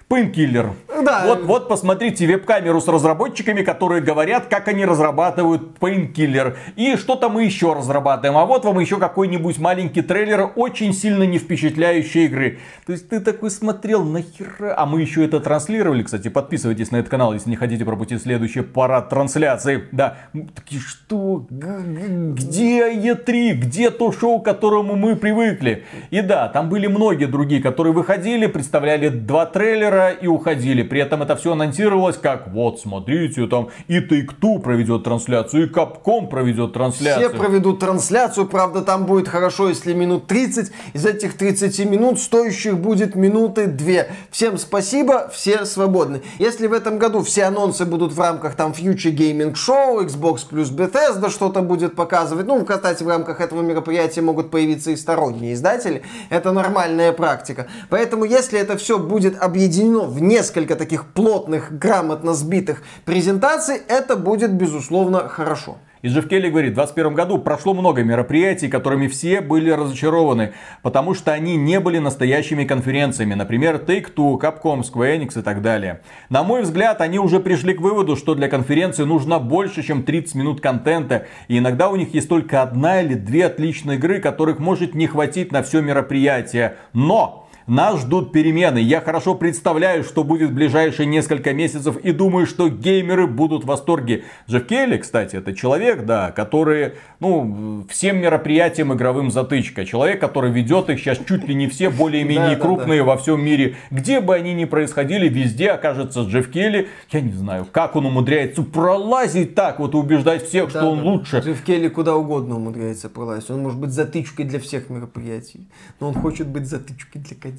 [0.10, 0.72] Painkiller.
[1.04, 1.24] Да.
[1.28, 6.58] Вот, вот посмотрите веб-камеру с разработчиками, которые говорят, как они разрабатывают Painkiller.
[6.76, 8.36] И что-то мы еще разрабатываем.
[8.38, 12.58] А вот вам еще какой-нибудь маленький трейлер очень сильно не впечатляющей игры.
[12.88, 14.74] То есть ты такой смотрел, нахера?
[14.76, 16.28] А мы еще это транслировали, кстати.
[16.28, 19.84] Подписывайтесь на этот канал, если не хотите пропустить следующий парад трансляции.
[19.92, 20.18] Да.
[20.56, 21.46] Такие, что?
[21.50, 23.52] Где E3?
[23.52, 25.86] Где то шоу, к которому мы привыкли?
[26.10, 30.84] И да, там были многие другие, которые выходили, представляли два трейлера эфира и уходили.
[30.84, 36.28] При этом это все анонсировалось как, вот, смотрите, там и Take-Two проведет трансляцию, и Capcom
[36.28, 37.30] проведет трансляцию.
[37.30, 40.72] Все проведут трансляцию, правда, там будет хорошо, если минут 30.
[40.94, 43.94] Из этих 30 минут стоящих будет минуты 2.
[44.32, 46.22] Всем спасибо, все свободны.
[46.40, 50.72] Если в этом году все анонсы будут в рамках там Future Gaming Show, Xbox плюс
[50.72, 56.04] Bethesda что-то будет показывать, ну, кстати, в рамках этого мероприятия могут появиться и сторонние издатели,
[56.30, 57.68] это нормальная практика.
[57.90, 64.16] Поэтому, если это все будет объединено объединено в несколько таких плотных, грамотно сбитых презентаций, это
[64.16, 65.78] будет, безусловно, хорошо.
[66.02, 71.14] И Джефф Келли говорит, в 2021 году прошло много мероприятий, которыми все были разочарованы, потому
[71.14, 76.00] что они не были настоящими конференциями, например, Take-Two, Capcom, Square Enix и так далее.
[76.30, 80.36] На мой взгляд, они уже пришли к выводу, что для конференции нужно больше, чем 30
[80.36, 84.96] минут контента, и иногда у них есть только одна или две отличные игры, которых может
[84.96, 86.78] не хватить на все мероприятие.
[86.94, 87.49] Но!
[87.70, 88.80] Нас ждут перемены.
[88.80, 93.68] Я хорошо представляю, что будет в ближайшие несколько месяцев и думаю, что геймеры будут в
[93.68, 94.24] восторге.
[94.50, 99.86] Джефф Келли, кстати, это человек, да, который, ну, всем мероприятиям игровым затычка.
[99.86, 103.76] Человек, который ведет их сейчас чуть ли не все более-менее крупные во всем мире.
[103.92, 106.88] Где бы они ни происходили, везде окажется Джефф Келли.
[107.12, 111.38] Я не знаю, как он умудряется пролазить так вот и убеждать всех, что он лучше.
[111.38, 113.52] Джефф Келли куда угодно умудряется пролазить.
[113.52, 115.68] Он может быть затычкой для всех мероприятий.
[116.00, 117.59] Но он хочет быть затычкой для Кадима.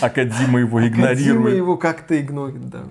[0.00, 1.18] А Кадима его игнорирует.
[1.18, 2.84] Кадима его как-то игнорит, да.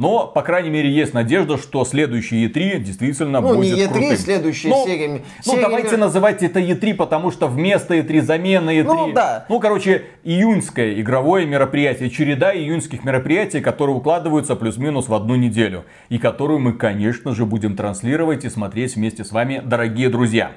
[0.00, 4.16] Но, по крайней мере, есть надежда, что следующий E3 действительно ну, будет не E3, крутым.
[4.16, 5.08] следующая ну, серия.
[5.08, 5.60] Ну, серия...
[5.60, 8.84] давайте называть это E3, потому что вместо E3 замена E3.
[8.84, 9.44] Ну, да.
[9.50, 15.84] Ну, короче, июньское игровое мероприятие, череда июньских мероприятий, которые укладываются плюс-минус в одну неделю.
[16.08, 20.52] И которую мы, конечно же, будем транслировать и смотреть вместе с вами, дорогие друзья.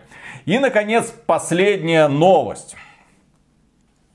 [0.46, 2.78] И, наконец, последняя новость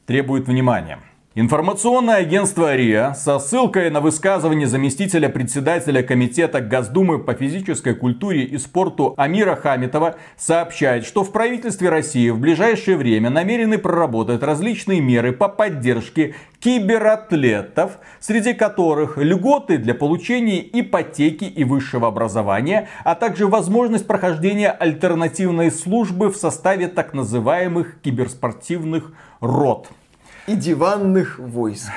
[0.09, 0.98] требует внимания.
[1.35, 8.56] Информационное агентство РИА со ссылкой на высказывание заместителя председателя Комитета Госдумы по физической культуре и
[8.59, 15.32] спорту Амира Хамитова сообщает, что в правительстве России в ближайшее время намерены проработать различные меры
[15.32, 24.06] по поддержке кибератлетов, среди которых льготы для получения ипотеки и высшего образования, а также возможность
[24.06, 29.89] прохождения альтернативной службы в составе так называемых киберспортивных рот
[30.49, 31.93] и диванных войск.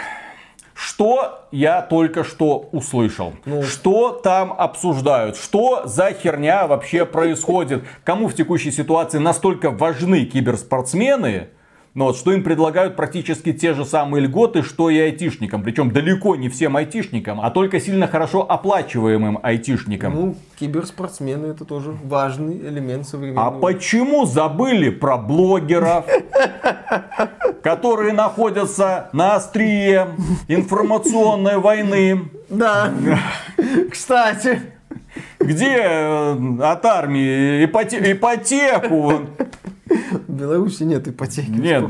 [0.74, 3.34] Что я только что услышал?
[3.46, 3.64] Ну.
[3.64, 5.38] Что там обсуждают?
[5.38, 7.86] Что за херня вообще происходит?
[8.04, 11.50] Кому в текущей ситуации настолько важны киберспортсмены?
[11.94, 15.62] Но вот, что им предлагают практически те же самые льготы, что и айтишникам.
[15.62, 20.14] Причем далеко не всем айтишникам, а только сильно хорошо оплачиваемым айтишникам.
[20.16, 23.48] Ну, киберспортсмены это тоже важный элемент современного.
[23.48, 26.06] А почему забыли про блогеров,
[27.62, 30.08] которые находятся на острие
[30.48, 32.32] информационной войны?
[32.50, 32.94] Да,
[33.92, 34.62] кстати.
[35.40, 39.22] Где э, от армии ипотеку
[40.28, 41.50] в Беларуси нет ипотеки.
[41.50, 41.84] Нет,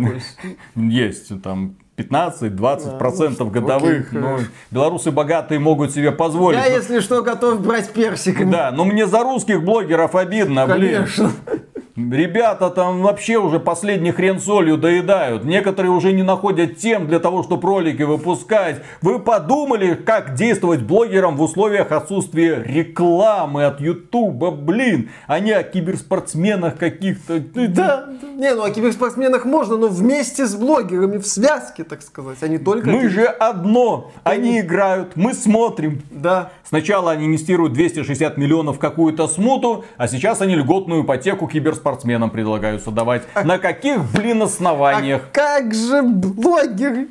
[0.76, 4.08] есть там 15-20% процентов годовых.
[4.10, 4.40] Окей, ну,
[4.72, 6.60] белорусы богатые могут себе позволить.
[6.60, 8.52] Я, если что, готов брать персиками.
[8.52, 11.32] Да, но мне за русских блогеров обидно, Конечно.
[11.46, 11.62] блин.
[11.96, 15.44] Ребята там вообще уже последний хрен солью доедают.
[15.44, 18.82] Некоторые уже не находят тем для того, чтобы ролики выпускать.
[19.02, 25.64] Вы подумали, как действовать блогерам в условиях отсутствия рекламы от Ютуба, блин, а не о
[25.64, 27.40] киберспортсменах каких-то.
[27.40, 32.58] Да, не, ну о киберспортсменах можно, но вместе с блогерами, в связке, так сказать, не
[32.58, 32.90] только...
[32.90, 36.02] Мы же одно, они играют, мы смотрим.
[36.10, 36.52] Да.
[36.64, 42.30] Сначала они инвестируют 260 миллионов в какую-то смуту, а сейчас они льготную ипотеку киберспортсменам спортсменам
[42.30, 43.24] предлагаются давать.
[43.34, 43.44] А...
[43.44, 45.24] На каких, блин, основаниях?
[45.24, 47.08] А как же блогеры?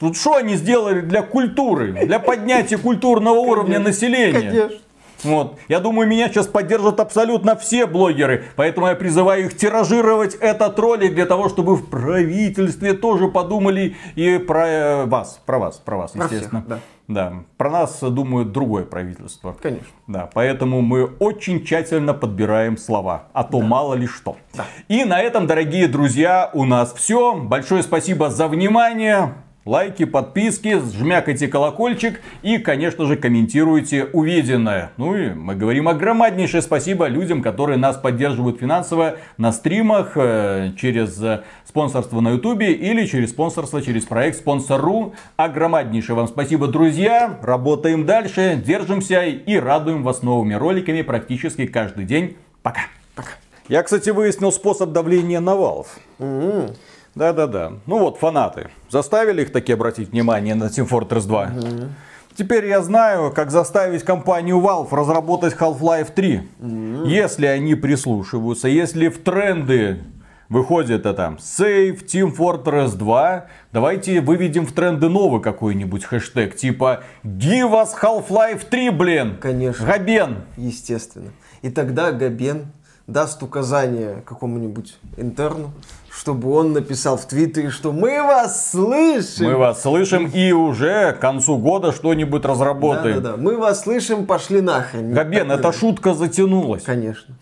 [0.00, 1.92] Тут что они сделали для культуры?
[1.92, 4.50] Для поднятия культурного уровня населения?
[4.50, 4.78] Конечно.
[5.22, 5.58] Вот.
[5.68, 8.44] Я думаю, меня сейчас поддержат абсолютно все блогеры.
[8.56, 14.38] Поэтому я призываю их тиражировать этот ролик для того, чтобы в правительстве тоже подумали и
[14.38, 15.40] про э, вас.
[15.46, 16.60] Про вас, про вас, естественно.
[16.60, 16.78] Про всех, да.
[17.06, 19.54] Да, про нас думают другое правительство.
[19.60, 19.86] Конечно.
[20.06, 23.66] Да, поэтому мы очень тщательно подбираем слова, а то да.
[23.66, 24.36] мало ли что.
[24.54, 24.64] Да.
[24.88, 27.36] И на этом, дорогие друзья, у нас все.
[27.36, 29.34] Большое спасибо за внимание.
[29.66, 34.90] Лайки, подписки, жмякайте колокольчик и, конечно же, комментируйте увиденное.
[34.98, 41.18] Ну и мы говорим огромнейшее спасибо людям, которые нас поддерживают финансово на стримах, э, через
[41.22, 45.14] э, спонсорство на ютубе или через спонсорство, через проект Спонсор.ру.
[45.36, 47.38] Огромнейшее вам спасибо, друзья.
[47.40, 52.36] Работаем дальше, держимся и радуем вас новыми роликами практически каждый день.
[52.62, 52.82] Пока.
[53.14, 53.30] Пока.
[53.68, 55.86] Я, кстати, выяснил способ давления на Valve.
[56.18, 56.76] Mm-hmm.
[57.14, 57.72] Да-да-да.
[57.86, 58.70] Ну вот, фанаты.
[58.90, 61.42] Заставили их таки обратить внимание на Team Fortress 2.
[61.42, 61.88] Угу.
[62.36, 66.38] Теперь я знаю, как заставить компанию Valve разработать Half-Life 3.
[66.38, 67.04] Угу.
[67.06, 70.00] Если они прислушиваются, если в тренды
[70.48, 77.70] выходит это Save Team Fortress 2, давайте выведем в тренды новый какой-нибудь хэштег, типа Give
[77.70, 79.36] us Half-Life 3, блин!
[79.40, 79.86] Конечно.
[79.86, 80.38] Габен!
[80.56, 81.30] Естественно.
[81.62, 82.66] И тогда Габен
[83.06, 85.72] даст указание какому-нибудь интерну,
[86.16, 89.46] чтобы он написал в Твиттере, что мы вас слышим.
[89.46, 93.16] Мы вас слышим и уже к концу года что-нибудь разработаем.
[93.16, 95.12] Да-да-да, мы вас слышим, пошли нахрен.
[95.12, 96.84] Габен, эта шутка затянулась.
[96.84, 97.34] Конечно.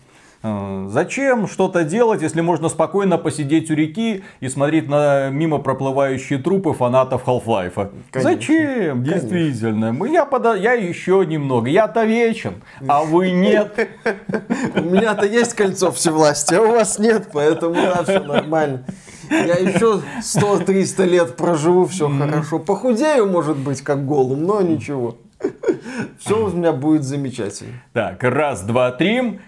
[0.43, 6.37] Э, зачем что-то делать, если можно спокойно посидеть у реки и смотреть на мимо проплывающие
[6.37, 7.91] трупы фанатов Half-Life?
[8.13, 9.03] Зачем?
[9.03, 9.03] Конечно.
[9.03, 10.05] Действительно.
[10.05, 10.55] Я, пода...
[10.55, 11.69] я еще немного.
[11.69, 13.89] Я-то вечен, а вы нет.
[14.75, 18.83] У меня-то есть кольцо всевластия, а у вас нет, поэтому да, все нормально.
[19.29, 22.59] Я еще 100-300 лет проживу, все хорошо.
[22.59, 25.17] Похудею, может быть, как голым, но ничего.
[26.19, 27.73] Все у меня будет замечательно.
[27.91, 29.39] Так, раз, два, три.